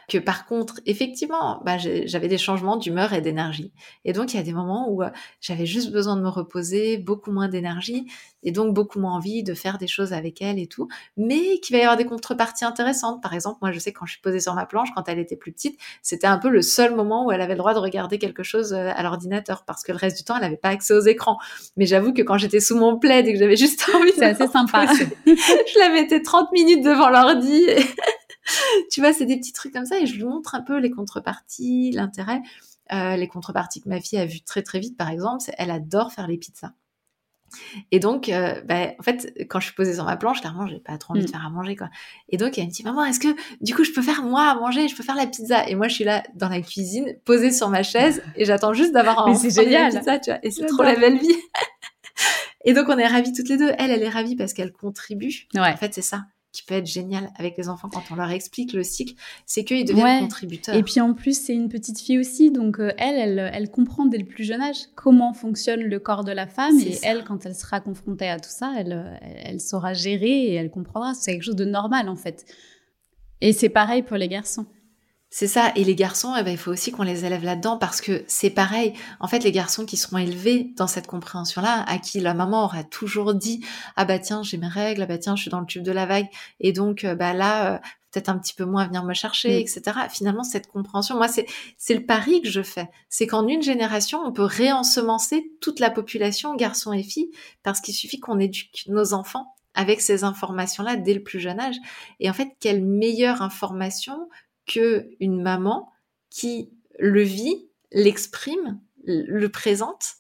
[0.10, 3.72] que par contre, effectivement, bah, j'avais des changements d'humeur et d'énergie.
[4.04, 6.98] Et donc, il y a des moments où euh, j'avais juste besoin de me reposer,
[6.98, 8.06] beaucoup moins d'énergie,
[8.44, 10.88] et donc beaucoup moins envie de faire des choses avec elle et tout,
[11.18, 13.22] mais qu'il va y avoir des contreparties intéressantes.
[13.22, 15.36] Par exemple, moi, je sais quand je suis posée sur ma planche, quand elle était
[15.36, 18.18] plus petite, c'était un peu le seul moment où elle avait le droit de regarder
[18.18, 20.94] quelque chose euh, à l'ordinateur, parce que le reste du temps, elle n'avait pas accès
[20.94, 21.38] aux écrans.
[21.78, 24.48] Mais j'avoue que quand j'étais sous mon plaid et que j'avais juste envie, c'est assez
[24.48, 24.86] sympa.
[25.26, 27.66] je la mettais 30 minutes devant l'ordi.
[28.92, 30.92] tu vois, c'est des petits trucs comme ça et je lui montre un peu les
[30.92, 32.42] contreparties, l'intérêt.
[32.92, 35.70] Euh, les contreparties que ma fille a vues très très vite, par exemple, c'est elle
[35.70, 36.72] adore faire les pizzas.
[37.92, 40.80] Et donc, euh, bah, en fait, quand je suis posée sur ma planche, clairement, j'ai
[40.80, 41.32] pas trop envie de mm.
[41.32, 41.90] faire à manger, quoi.
[42.30, 43.28] Et donc, elle me dit, maman, est-ce que,
[43.62, 45.68] du coup, je peux faire moi à manger, je peux faire la pizza?
[45.68, 48.94] Et moi, je suis là dans la cuisine, posée sur ma chaise, et j'attends juste
[48.94, 49.92] d'avoir un c'est génial.
[49.92, 50.40] pizza, tu vois.
[50.44, 51.36] Et c'est trop la belle vie.
[52.66, 53.72] et donc, on est ravis toutes les deux.
[53.78, 55.48] Elle, elle est ravie parce qu'elle contribue.
[55.56, 58.74] En fait, c'est ça qui peut être génial avec les enfants quand on leur explique
[58.74, 59.14] le cycle,
[59.46, 60.76] c'est qu'ils deviennent contributeurs.
[60.76, 64.18] Et puis en plus, c'est une petite fille aussi, donc euh, elle, elle, comprend dès
[64.18, 66.80] le plus jeune âge comment fonctionne le corps de la femme.
[66.80, 70.54] Et elle, quand elle sera confrontée à tout ça, elle, euh, elle, saura gérer et
[70.56, 71.14] elle comprendra.
[71.14, 72.46] C'est quelque chose de normal en fait.
[73.42, 74.66] Et c'est pareil pour les garçons.
[75.32, 75.72] C'est ça.
[75.76, 78.50] Et les garçons, eh ben, il faut aussi qu'on les élève là-dedans parce que c'est
[78.50, 78.94] pareil.
[79.20, 82.84] En fait, les garçons qui seront élevés dans cette compréhension-là, à qui la maman aura
[82.84, 83.64] toujours dit,
[83.96, 85.92] ah bah tiens, j'ai mes règles, ah bah tiens, je suis dans le tube de
[85.92, 86.28] la vague.
[86.60, 87.78] Et donc, euh, bah là, euh,
[88.12, 89.62] peut-être un petit peu moins à venir me chercher, mm.
[89.62, 89.82] etc.
[90.10, 91.46] Finalement, cette compréhension, moi, c'est,
[91.78, 92.90] c'est le pari que je fais.
[93.10, 97.30] C'est qu'en une génération, on peut réensemencer toute la population, garçons et filles,
[97.62, 101.76] parce qu'il suffit qu'on éduque nos enfants avec ces informations-là dès le plus jeune âge.
[102.20, 104.28] Et en fait, quelle meilleure information
[104.70, 105.92] que une maman
[106.30, 110.14] qui le vit, l'exprime, le présente,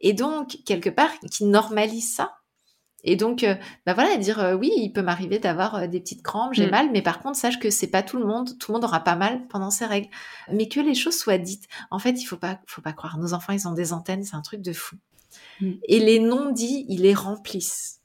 [0.00, 2.36] et donc quelque part qui normalise ça.
[3.08, 3.54] Et donc, euh,
[3.84, 6.70] bah voilà, dire euh, oui, il peut m'arriver d'avoir euh, des petites crampes, j'ai mm.
[6.70, 9.00] mal, mais par contre, sache que c'est pas tout le monde, tout le monde aura
[9.00, 10.08] pas mal pendant ses règles,
[10.50, 11.66] mais que les choses soient dites.
[11.90, 13.18] En fait, il faut pas, faut pas croire.
[13.18, 14.96] Nos enfants, ils ont des antennes, c'est un truc de fou.
[15.60, 15.72] Mm.
[15.88, 18.00] Et les non-dits, ils les remplissent.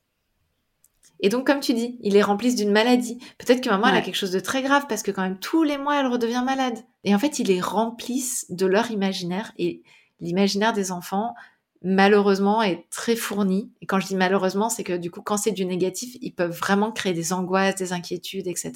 [1.21, 3.19] Et donc, comme tu dis, ils les remplissent d'une maladie.
[3.37, 5.63] Peut-être que maman, elle a quelque chose de très grave parce que quand même tous
[5.63, 6.79] les mois, elle redevient malade.
[7.03, 9.51] Et en fait, ils les remplissent de leur imaginaire.
[9.59, 9.83] Et
[10.19, 11.35] l'imaginaire des enfants,
[11.83, 13.71] malheureusement, est très fourni.
[13.81, 16.57] Et quand je dis malheureusement, c'est que du coup, quand c'est du négatif, ils peuvent
[16.57, 18.73] vraiment créer des angoisses, des inquiétudes, etc.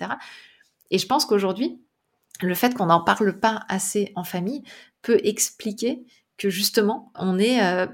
[0.92, 1.82] Et je pense qu'aujourd'hui,
[2.42, 4.64] le fait qu'on n'en parle pas assez en famille
[5.02, 6.06] peut expliquer
[6.38, 7.88] que justement, on est euh,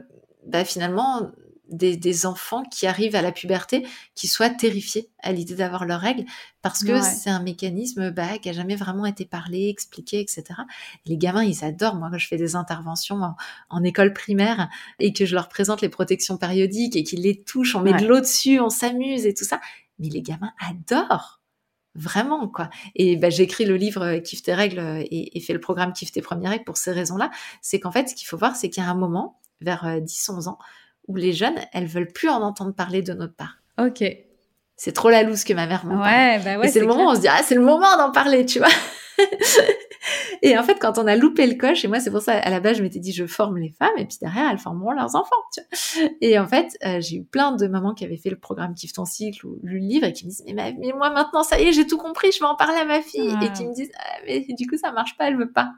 [0.46, 1.32] bah, finalement
[1.72, 6.26] des, enfants qui arrivent à la puberté qui soient terrifiés à l'idée d'avoir leurs règles
[6.62, 10.44] parce que c'est un mécanisme bah, qui a jamais vraiment été parlé, expliqué, etc.
[11.06, 11.96] les gamins, ils adorent.
[11.96, 13.20] Moi, quand je fais des interventions
[13.70, 14.70] en, école primaire
[15.00, 18.06] et que je leur présente les protections périodiques et qu'ils les touchent, on met de
[18.06, 19.60] l'eau dessus, on s'amuse et tout ça.
[19.98, 21.42] Mais les gamins adorent.
[21.94, 22.70] Vraiment, quoi.
[22.96, 25.92] Et bah, j'écris le livre euh, Kiffe tes règles euh, et, et fais le programme
[25.92, 27.32] Kiffe tes premières règles pour ces raisons-là.
[27.62, 30.48] C'est qu'en fait, ce qu'il faut voir, c'est qu'il y a un moment, vers 10-11
[30.48, 30.58] euh, ans,
[31.08, 33.58] où les jeunes, elles veulent plus en entendre parler de notre part.
[33.80, 34.04] Ok.
[34.76, 37.12] C'est trop la loose que ma mère m'en ouais, Bah ouais, c'est le moment où
[37.12, 38.68] on se dit, ah, c'est le moment d'en parler, tu vois.
[40.42, 42.50] et en fait, quand on a loupé le coche, et moi, c'est pour ça, à
[42.50, 45.16] la base, je m'étais dit, je forme les femmes, et puis derrière, elles formeront leurs
[45.16, 46.10] enfants, tu vois.
[46.22, 48.94] Et en fait, euh, j'ai eu plein de mamans qui avaient fait le programme Kiffe
[48.94, 51.60] ton cycle ou lu le livre et qui me disent, mais, mais moi, maintenant, ça
[51.60, 53.36] y est, j'ai tout compris, je vais en parler à ma fille.
[53.44, 55.74] Et qui me disent, ah, mais du coup, ça marche pas, elle veut pas.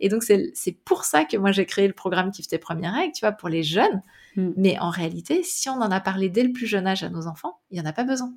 [0.00, 3.12] Et donc, c'est pour ça que moi, j'ai créé le programme Kiffe tes premières règles,
[3.12, 4.02] tu vois, pour les jeunes
[4.36, 4.50] Mm.
[4.56, 7.26] Mais en réalité, si on en a parlé dès le plus jeune âge à nos
[7.26, 8.34] enfants, il n'y en a pas besoin.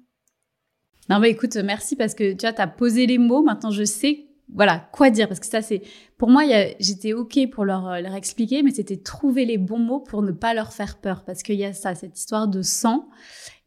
[1.10, 3.44] Non, mais écoute, merci parce que tu vois, tu as posé les mots.
[3.44, 5.82] Maintenant, je sais voilà quoi dire parce que ça c'est
[6.18, 6.44] pour moi
[6.80, 10.32] j'étais ok pour leur, euh, leur expliquer mais c'était trouver les bons mots pour ne
[10.32, 13.10] pas leur faire peur parce qu'il y a ça cette histoire de sang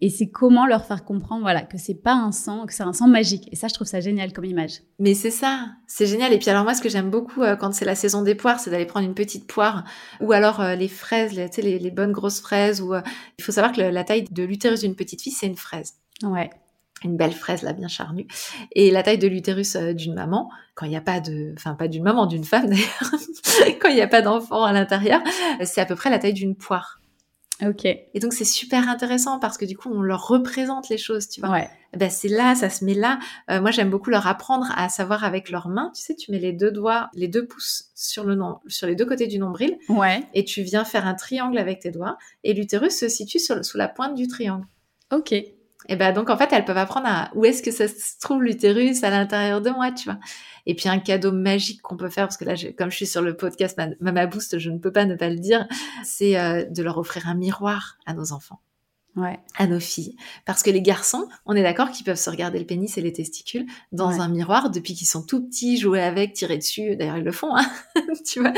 [0.01, 2.93] et c'est comment leur faire comprendre, voilà, que c'est pas un sang, que c'est un
[2.93, 3.49] sang magique.
[3.51, 4.83] Et ça, je trouve ça génial comme image.
[5.01, 6.33] Mais c'est ça, c'est génial.
[6.33, 8.61] Et puis alors moi, ce que j'aime beaucoup euh, quand c'est la saison des poires,
[8.61, 9.85] c'est d'aller prendre une petite poire
[10.21, 12.81] ou alors euh, les fraises, les, les, les, bonnes grosses fraises.
[12.81, 13.01] Ou euh,
[13.39, 15.95] il faut savoir que la taille de l'utérus d'une petite fille, c'est une fraise.
[16.23, 16.51] Ouais
[17.05, 18.27] une belle fraise là bien charnue
[18.73, 21.89] et la taille de l'utérus d'une maman quand il n'y a pas de enfin pas
[21.89, 23.15] d'une maman d'une femme d'ailleurs
[23.81, 25.21] quand il n'y a pas d'enfant à l'intérieur
[25.63, 26.99] c'est à peu près la taille d'une poire
[27.67, 27.87] Ok.
[27.87, 31.41] Et donc c'est super intéressant parce que du coup on leur représente les choses, tu
[31.41, 31.51] vois.
[31.51, 31.69] Ouais.
[31.97, 33.19] Ben c'est là, ça se met là.
[33.51, 35.91] Euh, moi j'aime beaucoup leur apprendre à savoir avec leurs mains.
[35.95, 38.95] Tu sais, tu mets les deux doigts, les deux pouces sur le nom, sur les
[38.95, 39.77] deux côtés du nombril.
[39.89, 40.23] Ouais.
[40.35, 42.17] Et tu viens faire un triangle avec tes doigts.
[42.45, 44.67] Et l'utérus se situe sur, sous la pointe du triangle.
[45.13, 45.35] Ok.
[45.89, 48.43] Et ben donc en fait elles peuvent apprendre à où est-ce que ça se trouve
[48.43, 50.19] l'utérus à l'intérieur de moi, tu vois.
[50.67, 53.23] Et puis un cadeau magique qu'on peut faire parce que là comme je suis sur
[53.23, 55.67] le podcast Mama Boost, je ne peux pas ne pas le dire,
[56.05, 58.61] c'est euh, de leur offrir un miroir à nos enfants
[59.57, 60.17] à nos filles.
[60.45, 63.13] Parce que les garçons, on est d'accord qu'ils peuvent se regarder le pénis et les
[63.13, 66.97] testicules dans un miroir depuis qu'ils sont tout petits, jouer avec, tirer dessus.
[66.97, 67.69] D'ailleurs, ils le font, hein
[68.27, 68.53] tu vois.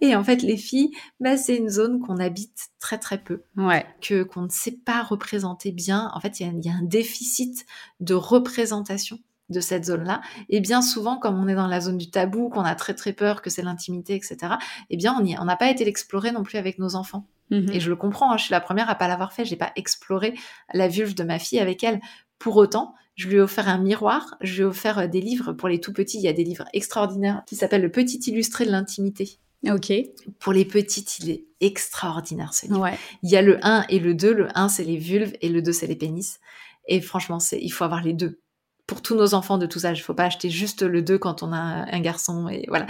[0.00, 0.90] Et en fait, les filles,
[1.20, 3.86] bah, c'est une zone qu'on habite très très peu, ouais.
[4.00, 6.10] que qu'on ne sait pas représenter bien.
[6.14, 7.66] En fait, il y, a un déficit
[8.00, 10.20] de représentation de cette zone-là.
[10.48, 13.12] Et bien souvent, comme on est dans la zone du tabou, qu'on a très très
[13.12, 14.54] peur, que c'est l'intimité, etc.,
[14.90, 17.26] eh bien, on n'a pas été l'explorer non plus avec nos enfants.
[17.52, 17.70] Mhm.
[17.72, 19.72] Et je le comprends, hein, je suis la première à pas l'avoir fait, j'ai pas
[19.76, 20.34] exploré
[20.72, 22.00] la vulve de ma fille avec elle.
[22.38, 25.52] Pour autant, je lui ai offert un miroir, je lui ai offert euh, des livres
[25.52, 26.16] pour les tout petits.
[26.16, 29.38] Il y a des livres extraordinaires qui s'appellent Le Petit Illustré de l'intimité.
[29.68, 29.92] Ok.
[30.40, 32.88] Pour les petites, il est extraordinaire ce livre.
[33.22, 34.32] Il y a le 1 et le 2.
[34.32, 36.40] Le 1, c'est les vulves et le 2, c'est les pénis.
[36.88, 38.41] Et franchement, c'est, il faut avoir les deux
[38.86, 39.98] pour tous nos enfants de tout âge.
[39.98, 42.86] Il faut pas acheter juste le 2 quand on a un garçon et voilà.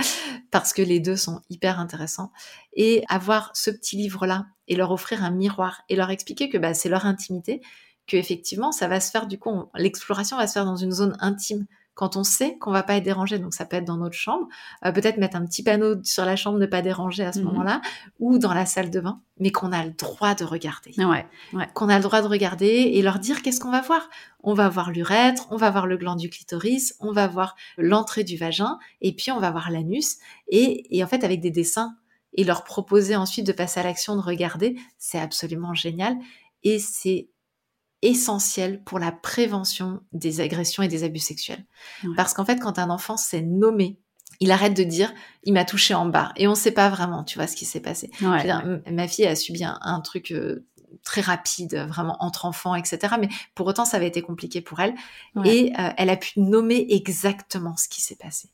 [0.50, 2.32] Parce que les deux sont hyper intéressants.
[2.74, 6.74] Et avoir ce petit livre-là et leur offrir un miroir et leur expliquer que bah,
[6.74, 7.60] c'est leur intimité,
[8.06, 11.16] que effectivement ça va se faire du coup, l'exploration va se faire dans une zone
[11.20, 14.14] intime quand on sait qu'on va pas être dérangé, donc ça peut être dans notre
[14.16, 14.46] chambre,
[14.84, 17.44] euh, peut-être mettre un petit panneau sur la chambre ne pas déranger à ce Mhm.
[17.46, 17.80] moment-là,
[18.18, 20.92] ou dans la salle de bain, mais qu'on a le droit de regarder.
[20.98, 21.68] Ouais, ouais.
[21.74, 24.08] Qu'on a le droit de regarder et leur dire qu'est-ce qu'on va voir.
[24.42, 28.24] On va voir l'urètre, on va voir le gland du clitoris, on va voir l'entrée
[28.24, 30.16] du vagin, et puis on va voir l'anus.
[30.48, 31.94] Et, et en fait, avec des dessins,
[32.34, 36.16] et leur proposer ensuite de passer à l'action, de regarder, c'est absolument génial.
[36.64, 37.28] Et c'est
[38.02, 41.64] essentiel pour la prévention des agressions et des abus sexuels.
[42.04, 42.10] Ouais.
[42.16, 43.98] Parce qu'en fait, quand un enfant s'est nommé,
[44.40, 45.12] il arrête de dire
[45.44, 47.80] il m'a touché en bas et on sait pas vraiment, tu vois, ce qui s'est
[47.80, 48.10] passé.
[48.20, 50.66] Ouais, dire, ma fille a subi un, un truc euh,
[51.04, 53.14] très rapide, vraiment entre enfants, etc.
[53.20, 54.94] Mais pour autant, ça avait été compliqué pour elle
[55.36, 55.56] Ouais.
[55.56, 58.50] et euh, elle a pu nommer exactement ce qui s'est passé.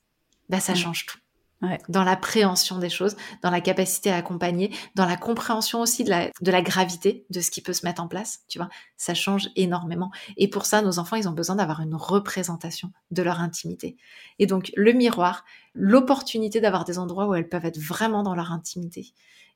[0.48, 1.18] Bah, ça change tout.
[1.60, 1.78] Ouais.
[1.88, 6.30] Dans l'appréhension des choses, dans la capacité à accompagner, dans la compréhension aussi de la,
[6.40, 9.48] de la gravité de ce qui peut se mettre en place, tu vois, ça change
[9.56, 10.12] énormément.
[10.36, 13.96] Et pour ça, nos enfants, ils ont besoin d'avoir une représentation de leur intimité.
[14.38, 15.44] Et donc, le miroir,
[15.74, 19.12] l'opportunité d'avoir des endroits où elles peuvent être vraiment dans leur intimité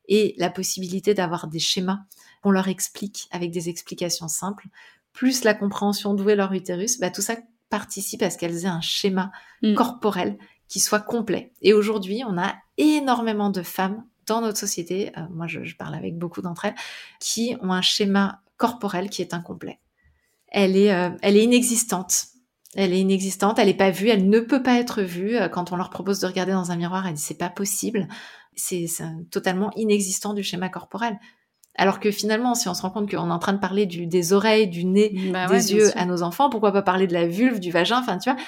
[0.09, 1.99] et la possibilité d'avoir des schémas
[2.41, 4.67] qu'on leur explique avec des explications simples,
[5.13, 7.37] plus la compréhension d'où est leur utérus, bah, tout ça
[7.69, 9.31] participe à ce qu'elles aient un schéma
[9.63, 9.75] Mm.
[9.75, 10.37] corporel
[10.73, 11.51] qui soit complet.
[11.61, 15.93] Et aujourd'hui, on a énormément de femmes dans notre société, euh, moi je, je parle
[15.93, 16.73] avec beaucoup d'entre elles,
[17.19, 19.79] qui ont un schéma corporel qui est incomplet.
[20.47, 22.25] Elle est, euh, elle est inexistante.
[22.73, 25.35] Elle est inexistante, elle n'est pas vue, elle ne peut pas être vue.
[25.35, 28.07] Euh, Quand on leur propose de regarder dans un miroir, elle dit c'est pas possible.
[28.55, 28.87] C'est
[29.29, 31.19] totalement inexistant du schéma corporel.
[31.75, 34.07] Alors que finalement, si on se rend compte qu'on est en train de parler du,
[34.07, 37.27] des oreilles, du nez, Bah des yeux à nos enfants, pourquoi pas parler de la
[37.27, 38.39] vulve, du vagin, enfin tu vois,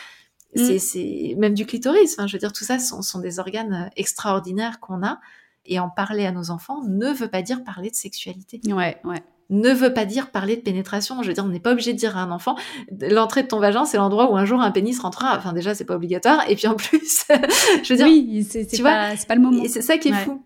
[0.55, 0.79] Mm.
[0.79, 2.13] c'est, même du clitoris.
[2.17, 5.19] Enfin, je veux dire, tout ça sont, sont des organes euh, extraordinaires qu'on a.
[5.67, 9.23] Et en parler à nos enfants ne veut pas dire parler de sexualité, Ouais, ouais.
[9.49, 11.23] ne veut pas dire parler de pénétration.
[11.23, 12.55] Je veux dire, on n'est pas obligé de dire à un enfant,
[13.01, 15.35] l'entrée de ton vagin, c'est l'endroit où un jour un pénis rentrera.
[15.35, 16.47] Enfin, déjà, c'est pas obligatoire.
[16.49, 17.25] Et puis en plus,
[17.83, 19.63] je veux dire, oui, c'est pas, c'est pas le moment.
[19.63, 20.23] et c'est ça qui est Ouais.
[20.23, 20.45] fou.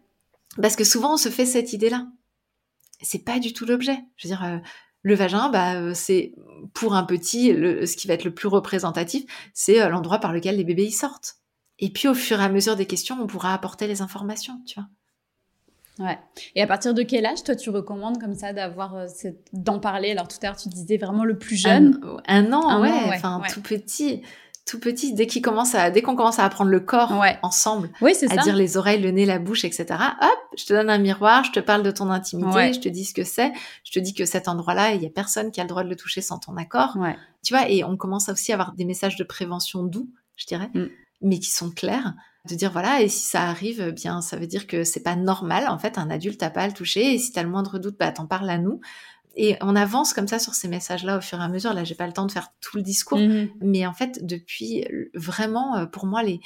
[0.62, 2.08] Parce que souvent, on se fait cette idée-là.
[3.02, 4.00] C'est pas du tout l'objet.
[4.16, 4.58] Je veux dire, euh,
[5.02, 6.34] le vagin, bah, euh, c'est
[6.74, 9.24] pour un petit, le- ce qui va être le plus représentatif,
[9.54, 11.38] c'est euh, l'endroit par lequel les bébés y sortent.
[11.80, 14.76] Et puis, au fur et à mesure des questions, on pourra apporter les informations, tu
[14.80, 14.90] vois.
[16.06, 16.18] Ouais.
[16.56, 19.08] Et à partir de quel âge, toi, tu recommandes comme ça d'avoir euh,
[19.52, 20.12] d'en parler?
[20.12, 22.00] Alors tout à l'heure, tu disais vraiment le plus jeune.
[22.28, 23.50] Un, un an, Un ouais, an, ouais, enfin, ouais.
[23.50, 24.22] tout petit.
[24.70, 27.40] Tout petit, dès qu'il commence à, dès qu'on commence à apprendre le corps Ouais.
[27.42, 28.42] ensemble, Oui, c'est à ça.
[28.44, 29.86] dire les oreilles, le nez, la bouche, etc.
[30.22, 32.74] Hop, je te donne un miroir, je te parle de ton intimité, Ouais.
[32.74, 33.52] je te dis ce que c'est,
[33.84, 35.90] je te dis que cet endroit-là, il y a personne qui a le droit de
[35.90, 36.96] le toucher sans ton accord.
[36.98, 37.16] Ouais.
[37.44, 40.70] Tu vois, et on commence aussi à avoir des messages de prévention doux, je dirais,
[40.76, 40.86] Mm.
[41.22, 42.14] mais qui sont clairs.
[42.48, 45.16] De dire voilà, et si ça arrive, eh bien, ça veut dire que c'est pas
[45.18, 45.68] normal.
[45.68, 47.14] En fait, un adulte n'a pas à le toucher.
[47.14, 48.80] Et si t'as le moindre doute, bah, t'en parles à nous.
[49.36, 51.74] Et on avance comme ça sur ces messages-là au fur et à mesure.
[51.74, 53.50] Là, j'ai pas le temps de faire tout le discours, Mhm.
[53.62, 56.40] mais en fait, depuis euh, vraiment, euh, pour moi, les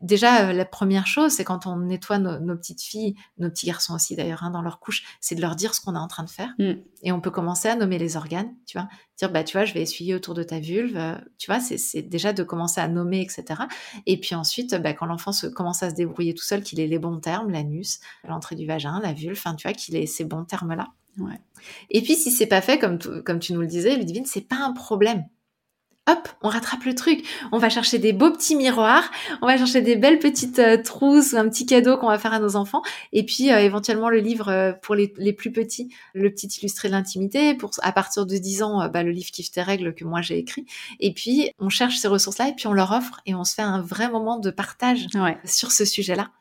[0.00, 3.66] déjà euh, la première chose, c'est quand on nettoie nos, nos petites filles, nos petits
[3.66, 6.08] garçons aussi d'ailleurs, hein, dans leur couche, c'est de leur dire ce qu'on est en
[6.08, 6.52] train de faire.
[6.58, 6.72] Mm.
[7.04, 9.74] Et on peut commencer à nommer les organes, tu vois, dire bah tu vois, je
[9.74, 10.98] vais essuyer autour de ta vulve,
[11.38, 13.44] tu vois, c'est c'est déjà de commencer à nommer, etc.
[14.06, 16.86] Et puis ensuite, bah, quand l'enfant se commence à se débrouiller tout seul, qu'il ait
[16.88, 20.24] les bons termes, l'anus, l'entrée du vagin, la vulve, enfin tu vois, qu'il ait ces
[20.24, 20.88] bons termes là.
[21.18, 21.38] Ouais.
[21.90, 24.48] Et puis si c'est pas fait comme tu, comme tu nous le disais, Ludivine, c'est
[24.48, 25.24] pas un problème.
[26.08, 27.24] Hop, on rattrape le truc.
[27.52, 29.08] On va chercher des beaux petits miroirs,
[29.40, 32.32] on va chercher des belles petites euh, trousses ou un petit cadeau qu'on va faire
[32.32, 32.82] à nos enfants.
[33.12, 36.88] Et puis euh, éventuellement le livre euh, pour les, les plus petits, le petit illustré
[36.88, 37.54] de l'intimité.
[37.54, 40.22] Pour à partir de 10 ans, euh, bah, le livre Kiffe tes règles que moi
[40.22, 40.66] j'ai écrit.
[40.98, 43.62] Et puis on cherche ces ressources-là et puis on leur offre et on se fait
[43.62, 45.38] un vrai moment de partage Ouais.
[45.44, 46.32] sur ce sujet-là.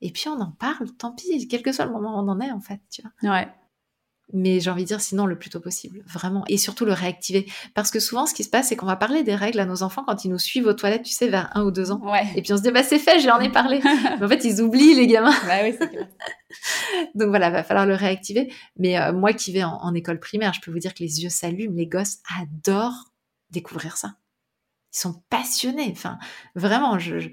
[0.00, 2.40] Et puis on en parle, tant pis, quel que soit le moment où on en
[2.40, 3.34] est en fait, tu vois.
[3.34, 3.48] Ouais.
[4.32, 6.44] Mais j'ai envie de dire sinon le plus tôt possible, vraiment.
[6.48, 7.46] Et surtout le réactiver.
[7.74, 9.82] Parce que souvent, ce qui se passe, c'est qu'on va parler des règles à nos
[9.82, 12.00] enfants quand ils nous suivent aux toilettes, tu sais, vers un ou deux ans.
[12.02, 12.26] Ouais.
[12.36, 13.80] Et puis on se dit, bah c'est fait, j'en ai parlé.
[14.18, 15.34] Mais en fait, ils oublient les gamins.
[15.46, 16.06] bah oui, clair.
[17.14, 18.52] Donc voilà, va falloir le réactiver.
[18.78, 21.22] Mais euh, moi qui vais en, en école primaire, je peux vous dire que les
[21.22, 23.12] yeux s'allument, les gosses adorent
[23.50, 24.14] découvrir ça.
[24.94, 25.88] Ils sont passionnés.
[25.92, 26.18] Enfin,
[26.54, 27.28] vraiment, je, je-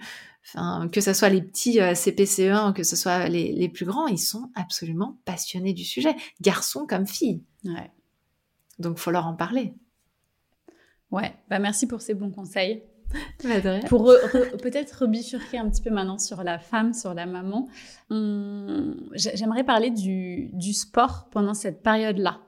[0.48, 3.86] enfin, que ce soit les petits euh, CPCE1 ou que ce soit les, les plus
[3.86, 7.44] grands, ils sont absolument passionnés du sujet, garçons comme filles.
[7.66, 7.92] Ouais.
[8.80, 9.74] Donc faut leur en parler.
[11.12, 11.34] Ouais.
[11.50, 12.84] Bah merci pour ces bons conseils.
[13.44, 13.80] Bah.
[13.88, 17.70] Pour re- re- peut-être rebifurquer un petit peu maintenant sur la femme, sur la maman,
[18.10, 22.42] hum, j'ai- j'aimerais parler du, du sport pendant cette période-là.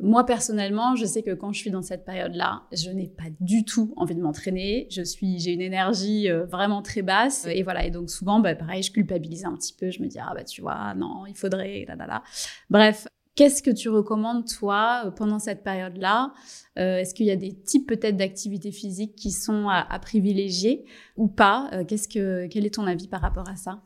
[0.00, 3.64] Moi, personnellement, je sais que quand je suis dans cette période-là, je n'ai pas du
[3.64, 4.86] tout envie de m'entraîner.
[4.90, 7.46] Je suis, j'ai une énergie euh, vraiment très basse.
[7.46, 7.84] Et voilà.
[7.84, 9.90] Et donc, souvent, bah, pareil, je culpabilise un petit peu.
[9.90, 12.22] Je me dis, ah, bah, tu vois, non, il faudrait, là, là, là.
[12.70, 13.06] Bref.
[13.38, 16.32] Qu'est-ce que tu recommandes, toi, euh, pendant cette période-là?
[16.76, 20.84] Euh, Est-ce qu'il y a des types peut-être d'activités physiques qui sont à, privilégier
[21.16, 21.70] ou pas?
[21.72, 23.80] Euh, Qu'est-ce que, Quel est ton avis par rapport à ça?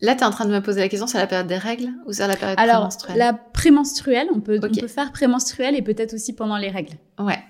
[0.00, 1.88] Là, tu es en train de me poser la question, c'est la période des règles
[2.06, 3.18] ou c'est la période Alors, prémenstruelle?
[3.18, 6.94] la prémenstruelle, on peut, on peut faire prémenstruelle et peut-être aussi pendant les règles.
[7.18, 7.42] Ouais.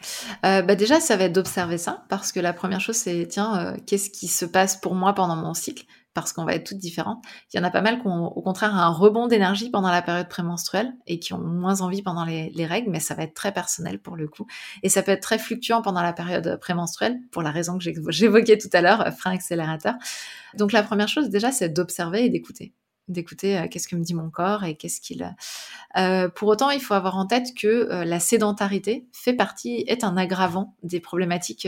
[0.43, 4.09] bah déjà, ça va être d'observer ça parce que la première chose, c'est tiens, qu'est-ce
[4.09, 5.85] qui se passe pour moi pendant mon cycle?
[6.15, 7.23] Parce qu'on va être toutes différentes.
[7.53, 10.03] Il y en a pas mal qui ont au contraire un rebond d'énergie pendant la
[10.03, 13.53] période prémenstruelle et qui ont moins envie pendant les, règles, mais ça va être très
[13.53, 14.47] personnel pour le coup.
[14.83, 18.59] Et ça peut être très fluctuant pendant la période prémenstruelle pour la raison que j'évoquais
[18.59, 19.95] tout à l'heure, frein accélérateur.
[20.55, 22.73] Donc la première chose déjà, c'est d'observer et d'écouter
[23.09, 25.35] d'écouter euh, qu'est-ce que me dit mon corps et qu'est-ce qu'il.
[25.97, 30.05] Euh, pour autant, il faut avoir en tête que euh, la sédentarité fait partie, est
[30.05, 31.67] un aggravant des problématiques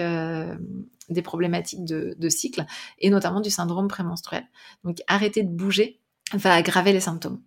[1.10, 2.64] des problématiques de, cycle
[2.98, 4.44] et notamment du syndrome prémenstruel.
[4.84, 6.00] Donc arrêter de bouger
[6.32, 7.40] va aggraver les symptômes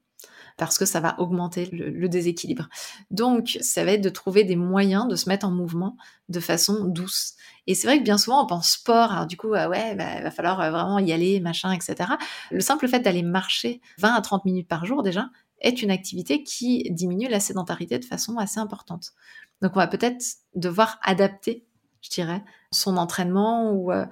[0.58, 2.70] parce que ça va augmenter le, déséquilibre.
[3.12, 5.98] Donc, ça va être de trouver des moyens de se mettre en mouvement
[6.30, 7.34] de façon douce.
[7.66, 10.32] Et c'est vrai que bien souvent, on pense sport, alors du coup, ouais, bah, va
[10.32, 12.12] falloir euh, vraiment y aller, machin, etc.
[12.52, 16.44] Le simple fait d'aller marcher 20 à 30 minutes par jour déjà est une activité
[16.44, 19.14] qui diminue la sédentarité de façon assez importante.
[19.62, 20.24] Donc, on va peut-être
[20.56, 21.66] devoir adapter
[22.04, 24.06] je dirais, son entraînement ou euh,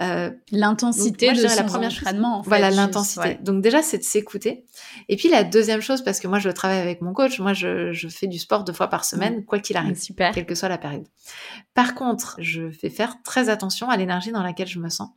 [0.00, 2.38] euh l'intensité de son la première entraînement.
[2.38, 3.38] En fait, voilà l'intensité.
[3.42, 4.64] Donc déjà c'est de s'écouter.
[5.08, 7.92] Et puis la deuxième chose, parce que moi je travaille avec mon coach, moi je,
[7.92, 9.44] je fais du sport deux fois par semaine, mmh.
[9.44, 10.32] quoi qu'il arrive, Super.
[10.32, 11.06] quelle que soit la période.
[11.74, 15.10] Par contre, je fais faire très attention à l'énergie dans laquelle je me sens.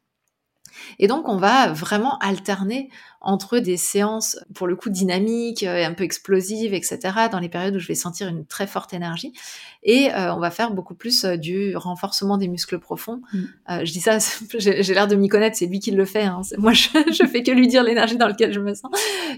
[0.99, 2.89] Et donc, on va vraiment alterner
[3.25, 6.99] entre des séances, pour le coup, dynamiques, euh, un peu explosives, etc.,
[7.31, 9.33] dans les périodes où je vais sentir une très forte énergie.
[9.81, 13.21] Et euh, on va faire beaucoup plus euh, du renforcement des muscles profonds.
[13.33, 13.45] Mm.
[13.83, 14.19] je dis ça,
[14.59, 16.23] j'ai l'air de m'y connaître, c'est lui qui le fait.
[16.23, 16.41] Hein.
[16.59, 18.91] Moi, je, je fais que lui dire l'énergie dans laquelle je me sens.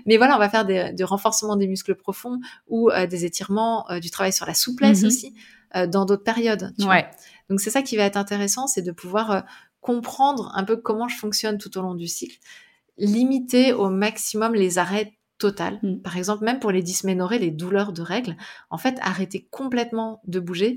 [0.05, 4.11] Mais voilà, on va faire des, du renforcement des muscles profonds ou des étirements, du
[4.11, 5.07] travail sur la souplesse mm-hmm.
[5.07, 5.33] aussi,
[5.87, 6.73] dans d'autres périodes.
[6.77, 7.07] Tu ouais.
[7.49, 9.45] Donc c'est ça qui va être intéressant, c'est de pouvoir
[9.87, 12.39] comprendre un peu comment je fonctionne tout au long du cycle,
[12.97, 15.79] limiter au maximum les arrêts totales.
[15.81, 16.01] Mm.
[16.01, 18.35] Par exemple, même pour les dysménorrhées, les douleurs de règles,
[18.69, 20.75] en fait, arrêter complètement de bouger,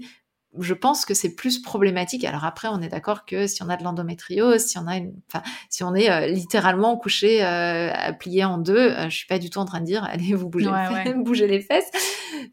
[0.60, 2.24] je pense que c'est plus problématique.
[2.24, 5.12] Alors après, on est d'accord que si on a de l'endométriose, si on a une,
[5.26, 9.40] enfin, si on est euh, littéralement couché, euh, plié en deux, euh, je suis pas
[9.40, 11.90] du tout en train de dire allez vous bougez, les, les fesses.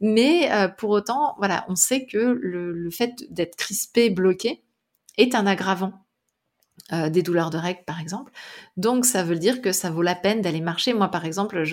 [0.02, 4.64] Mais euh, pour autant, voilà, on sait que le, le fait d'être crispé, bloqué,
[5.18, 5.94] est un aggravant
[6.94, 8.32] euh, des douleurs de règles par exemple.
[8.78, 10.94] Donc ça veut dire que ça vaut la peine d'aller marcher.
[10.94, 11.64] Moi par exemple,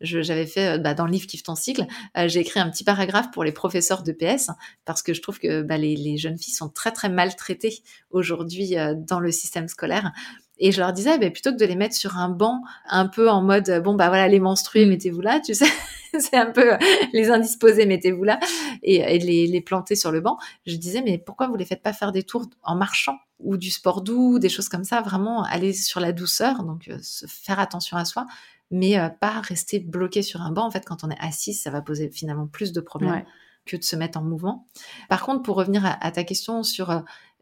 [0.00, 1.86] j'avais fait euh, bah, dans le livre Kiffe ton cycle,
[2.18, 4.50] euh, j'ai écrit un petit paragraphe pour les professeurs de PS
[4.84, 9.20] parce que je trouve que bah, les, jeunes filles sont très très maltraitées aujourd'hui dans
[9.20, 10.12] le système scolaire.
[10.58, 13.28] Et je leur disais, bah, plutôt que de les mettre sur un banc, un peu
[13.28, 14.88] en mode, bon, bah voilà, les menstrués, mmh.
[14.88, 15.66] mettez-vous là, tu sais,
[16.18, 16.72] c'est un peu
[17.12, 18.40] les indisposés, mettez-vous là,
[18.82, 20.38] et, et les, les, planter sur le banc.
[20.66, 23.70] Je disais, mais pourquoi vous les faites pas faire des tours en marchant ou du
[23.70, 27.60] sport doux, des choses comme ça, vraiment aller sur la douceur, donc euh, se faire
[27.60, 28.26] attention à soi,
[28.70, 30.66] mais euh, pas rester bloqué sur un banc.
[30.66, 33.24] En fait, quand on est assis, ça va poser finalement plus de problèmes
[33.66, 34.66] que de se mettre en mouvement.
[35.08, 37.00] Par contre, pour revenir à, ta question sur euh,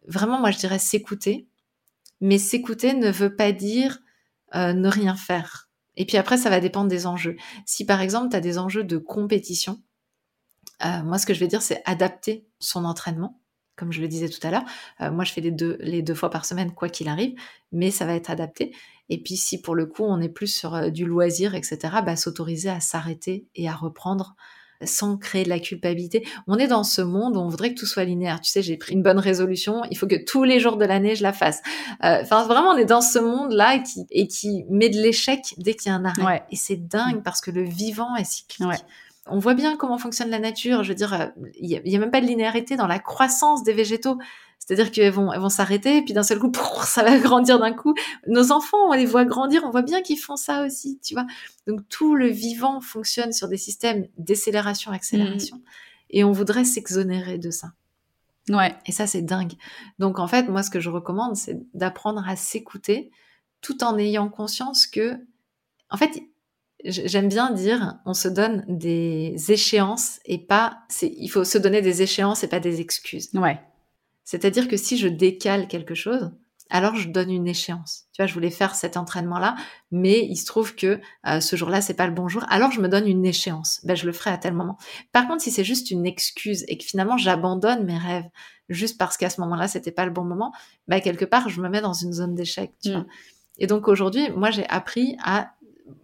[0.08, 1.46] vraiment, moi je dirais s'écouter
[2.24, 3.98] mais s'écouter ne veut pas dire
[4.54, 5.68] euh, ne rien faire.
[5.96, 7.36] Et puis après, ça va dépendre des enjeux.
[7.66, 9.82] Si par exemple, tu as des enjeux de compétition,
[10.86, 13.42] euh, moi, ce que je vais dire, c'est adapter son entraînement.
[13.76, 14.64] Comme je le disais tout à l'heure,
[15.02, 17.34] euh, moi, je fais les deux, fois par semaine, quoi qu'il arrive,
[17.72, 18.74] mais ça va être adapté.
[19.10, 22.70] Et puis, si pour le coup, on est plus sur du loisir, etc., bah, s'autoriser
[22.70, 24.34] à s'arrêter et à reprendre
[24.86, 26.26] sans créer de la culpabilité.
[26.46, 28.40] On est dans ce monde où on voudrait que tout soit linéaire.
[28.40, 31.14] Tu sais, j'ai pris une bonne résolution, il faut que tous les jours de l'année,
[31.14, 31.60] je la fasse.
[32.02, 35.54] Euh, enfin, vraiment, on est dans ce monde-là et qui, et qui met de l'échec
[35.58, 36.44] dès qu'il y a un arrêt.
[36.50, 38.84] Et c'est dingue parce que le vivant est cyclique.
[39.26, 40.82] On voit bien comment fonctionne la nature.
[40.82, 41.26] Je veux dire, euh,
[41.58, 44.18] il n'y a, même pas de linéarité dans la croissance des végétaux.
[44.66, 46.50] C'est-à-dire qu'elles vont, elles vont s'arrêter, puis d'un seul coup,
[46.84, 47.94] ça va grandir d'un coup.
[48.26, 51.26] Nos enfants, on les voit grandir, on voit bien qu'ils font ça aussi, tu vois.
[51.66, 55.62] Donc tout le vivant fonctionne sur des systèmes décélération, accélération, mmh.
[56.10, 57.72] et on voudrait s'exonérer de ça.
[58.48, 58.74] Ouais.
[58.86, 59.52] Et ça, c'est dingue.
[59.98, 63.10] Donc en fait, moi, ce que je recommande, c'est d'apprendre à s'écouter,
[63.60, 65.18] tout en ayant conscience que,
[65.90, 66.22] en fait,
[66.84, 71.82] j'aime bien dire, on se donne des échéances et pas, c'est, il faut se donner
[71.82, 73.28] des échéances et pas des excuses.
[73.34, 73.60] Ouais.
[74.24, 76.30] C'est-à-dire que si je décale quelque chose,
[76.70, 78.06] alors je donne une échéance.
[78.12, 79.54] Tu vois, je voulais faire cet entraînement-là,
[79.90, 82.44] mais il se trouve que euh, ce jour-là, c'est pas le bon jour.
[82.48, 83.80] Alors je me donne une échéance.
[83.84, 84.78] Ben, je le ferai à tel moment.
[85.12, 88.28] Par contre, si c'est juste une excuse et que finalement j'abandonne mes rêves
[88.68, 90.52] juste parce qu'à ce moment-là, c'était pas le bon moment,
[90.88, 92.72] ben, quelque part, je me mets dans une zone d'échec.
[92.82, 92.92] Tu mm.
[92.92, 93.06] vois.
[93.58, 95.54] Et donc aujourd'hui, moi, j'ai appris à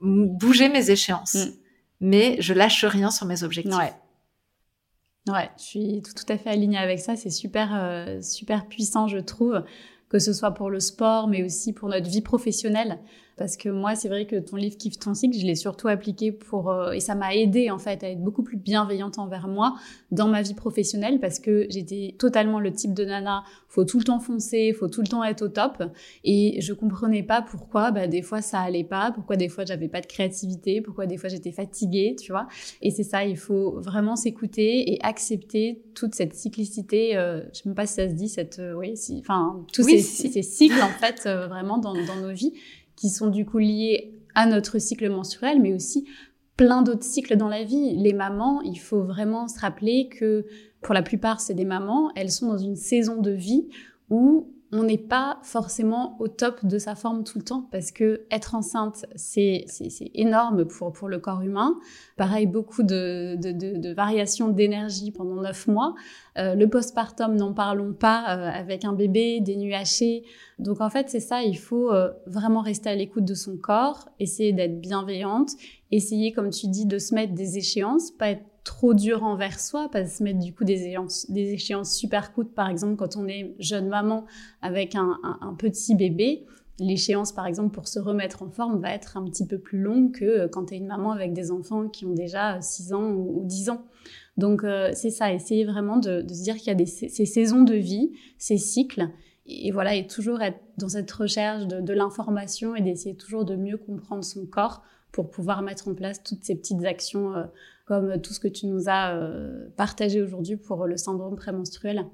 [0.02, 1.52] bouger mes échéances, mm.
[2.00, 3.74] mais je lâche rien sur mes objectifs.
[3.74, 3.94] Ouais.
[5.28, 7.14] Ouais, je suis tout, à fait alignée avec ça.
[7.16, 9.62] C'est super, euh, super puissant, je trouve,
[10.08, 12.98] que ce soit pour le sport, mais aussi pour notre vie professionnelle.
[13.40, 16.30] Parce que moi, c'est vrai que ton livre Kiffe ton cycle, je l'ai surtout appliqué
[16.30, 19.76] pour euh, et ça m'a aidé en fait à être beaucoup plus bienveillante envers moi
[20.10, 24.04] dans ma vie professionnelle parce que j'étais totalement le type de nana, faut tout le
[24.04, 25.82] temps foncer, faut tout le temps être au top
[26.22, 29.88] et je comprenais pas pourquoi bah, des fois ça allait pas, pourquoi des fois j'avais
[29.88, 32.46] pas de créativité, pourquoi des fois j'étais fatiguée, tu vois.
[32.82, 37.16] Et c'est ça, il faut vraiment s'écouter et accepter toute cette cyclicité.
[37.16, 39.84] Euh, je sais même pas si ça se dit cette, euh, oui, si, enfin tous
[39.84, 42.52] ces, ces, cycles en fait euh, vraiment dans, dans nos vies
[43.00, 46.06] qui sont du coup liés à notre cycle menstruel, mais aussi
[46.56, 47.96] plein d'autres cycles dans la vie.
[47.96, 50.44] Les mamans, il faut vraiment se rappeler que
[50.82, 53.68] pour la plupart, c'est des mamans, elles sont dans une saison de vie
[54.10, 58.26] où on n'est pas forcément au top de sa forme tout le temps parce que
[58.30, 59.66] être enceinte, c'est
[60.14, 61.76] énorme pour, pour le corps humain.
[62.16, 65.94] Pareil, beaucoup de, de, variations d'énergie pendant neuf mois.
[66.38, 70.22] Euh, le postpartum, n'en parlons pas, euh, avec un bébé, des nuits hachées.
[70.60, 74.08] Donc en fait, c'est ça, il faut euh, vraiment rester à l'écoute de son corps,
[74.20, 75.50] essayer d'être bienveillante,
[75.90, 79.88] essayer, comme tu dis, de se mettre des échéances, pas être trop dur envers soi,
[79.90, 80.86] pas se mettre du coup des
[81.34, 84.26] échéances, super courtes, par exemple quand on est jeune maman
[84.62, 85.18] avec un,
[85.58, 86.46] petit bébé,
[86.78, 90.12] l'échéance par exemple pour se remettre en forme va être un petit peu plus longue
[90.12, 93.10] que euh, quand tu es une maman avec des enfants qui ont déjà 6 ans
[93.12, 93.84] ou, 10 ans.
[94.38, 97.74] Donc euh, c'est ça, essayer vraiment de, se dire qu'il y a ces saisons de
[97.74, 99.08] vie, ces cycles,
[99.46, 103.56] et voilà, et toujours être dans cette recherche de, de l'information et d'essayer toujours de
[103.56, 104.82] mieux comprendre son corps
[105.12, 107.44] pour pouvoir mettre en place toutes ces petites actions euh,
[107.90, 112.06] comme tout ce que tu nous as euh, partagé aujourd'hui pour le syndrome prémenstruel.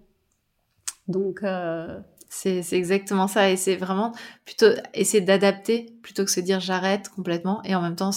[1.06, 2.00] Donc, euh,
[2.30, 3.50] c'est exactement ça.
[3.50, 4.12] Et c'est vraiment
[4.46, 8.12] plutôt essayer d'adapter plutôt que se dire j'arrête complètement et en même temps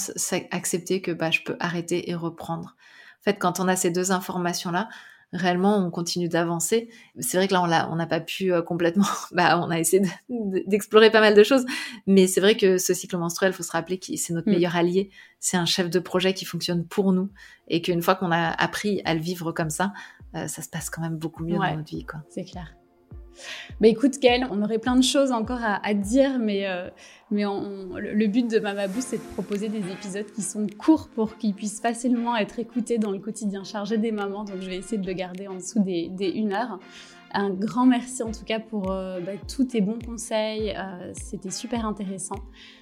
[0.52, 2.78] accepter que bah, je peux arrêter et reprendre.
[3.20, 4.88] En fait, quand on a ces deux informations-là,
[5.34, 6.90] réellement on continue d'avancer.
[7.20, 10.04] C'est vrai que là on on n'a pas pu euh, complètement, bah on a essayé
[10.30, 11.66] d'explorer pas mal de choses,
[12.08, 14.54] mais c'est vrai que ce cycle menstruel, faut se rappeler que c'est notre mm.
[14.54, 15.10] meilleur allié,
[15.40, 17.30] c'est un chef de projet qui fonctionne pour nous
[17.68, 19.94] et qu'une fois qu'on a appris à le vivre comme ça,
[20.36, 22.22] euh, ça se passe quand même beaucoup mieux dans notre vie, quoi.
[22.30, 22.79] C'est clair.
[23.84, 26.90] Écoute, Gaëlle, on aurait plein de choses encore à, dire, mais, euh,
[27.32, 31.82] le, but de Mamabou, c'est de proposer des épisodes qui sont courts pour qu'ils puissent
[31.82, 34.44] facilement être écoutés dans le quotidien chargé des mamans.
[34.44, 36.80] Donc, je vais essayer de le garder en dessous des, des 1 heure.
[37.32, 40.72] Un grand merci en tout cas pour euh, bah, tous tes bons conseils.
[40.76, 42.38] Euh, c'était super intéressant.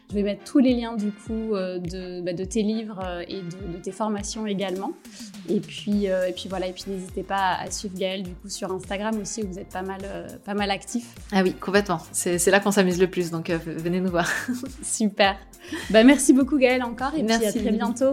[0.10, 3.42] Je vais mettre tous les liens du coup euh, de, bah, de, tes livres et
[3.42, 4.94] de, tes formations également.
[5.50, 6.68] Et puis, et puis voilà.
[6.68, 9.70] Et puis n'hésitez pas à suivre Gaëlle du coup sur Instagram aussi où vous êtes
[9.70, 10.00] pas mal,
[10.46, 11.14] pas mal actif.
[11.32, 12.00] Ah oui, complètement.
[12.12, 13.32] C'est là qu'on s'amuse le plus.
[13.32, 14.30] Donc venez nous voir.
[14.82, 15.38] super.
[15.90, 17.40] Bah, merci beaucoup Gaëlle encore et merci.
[17.40, 18.12] puis à très bientôt.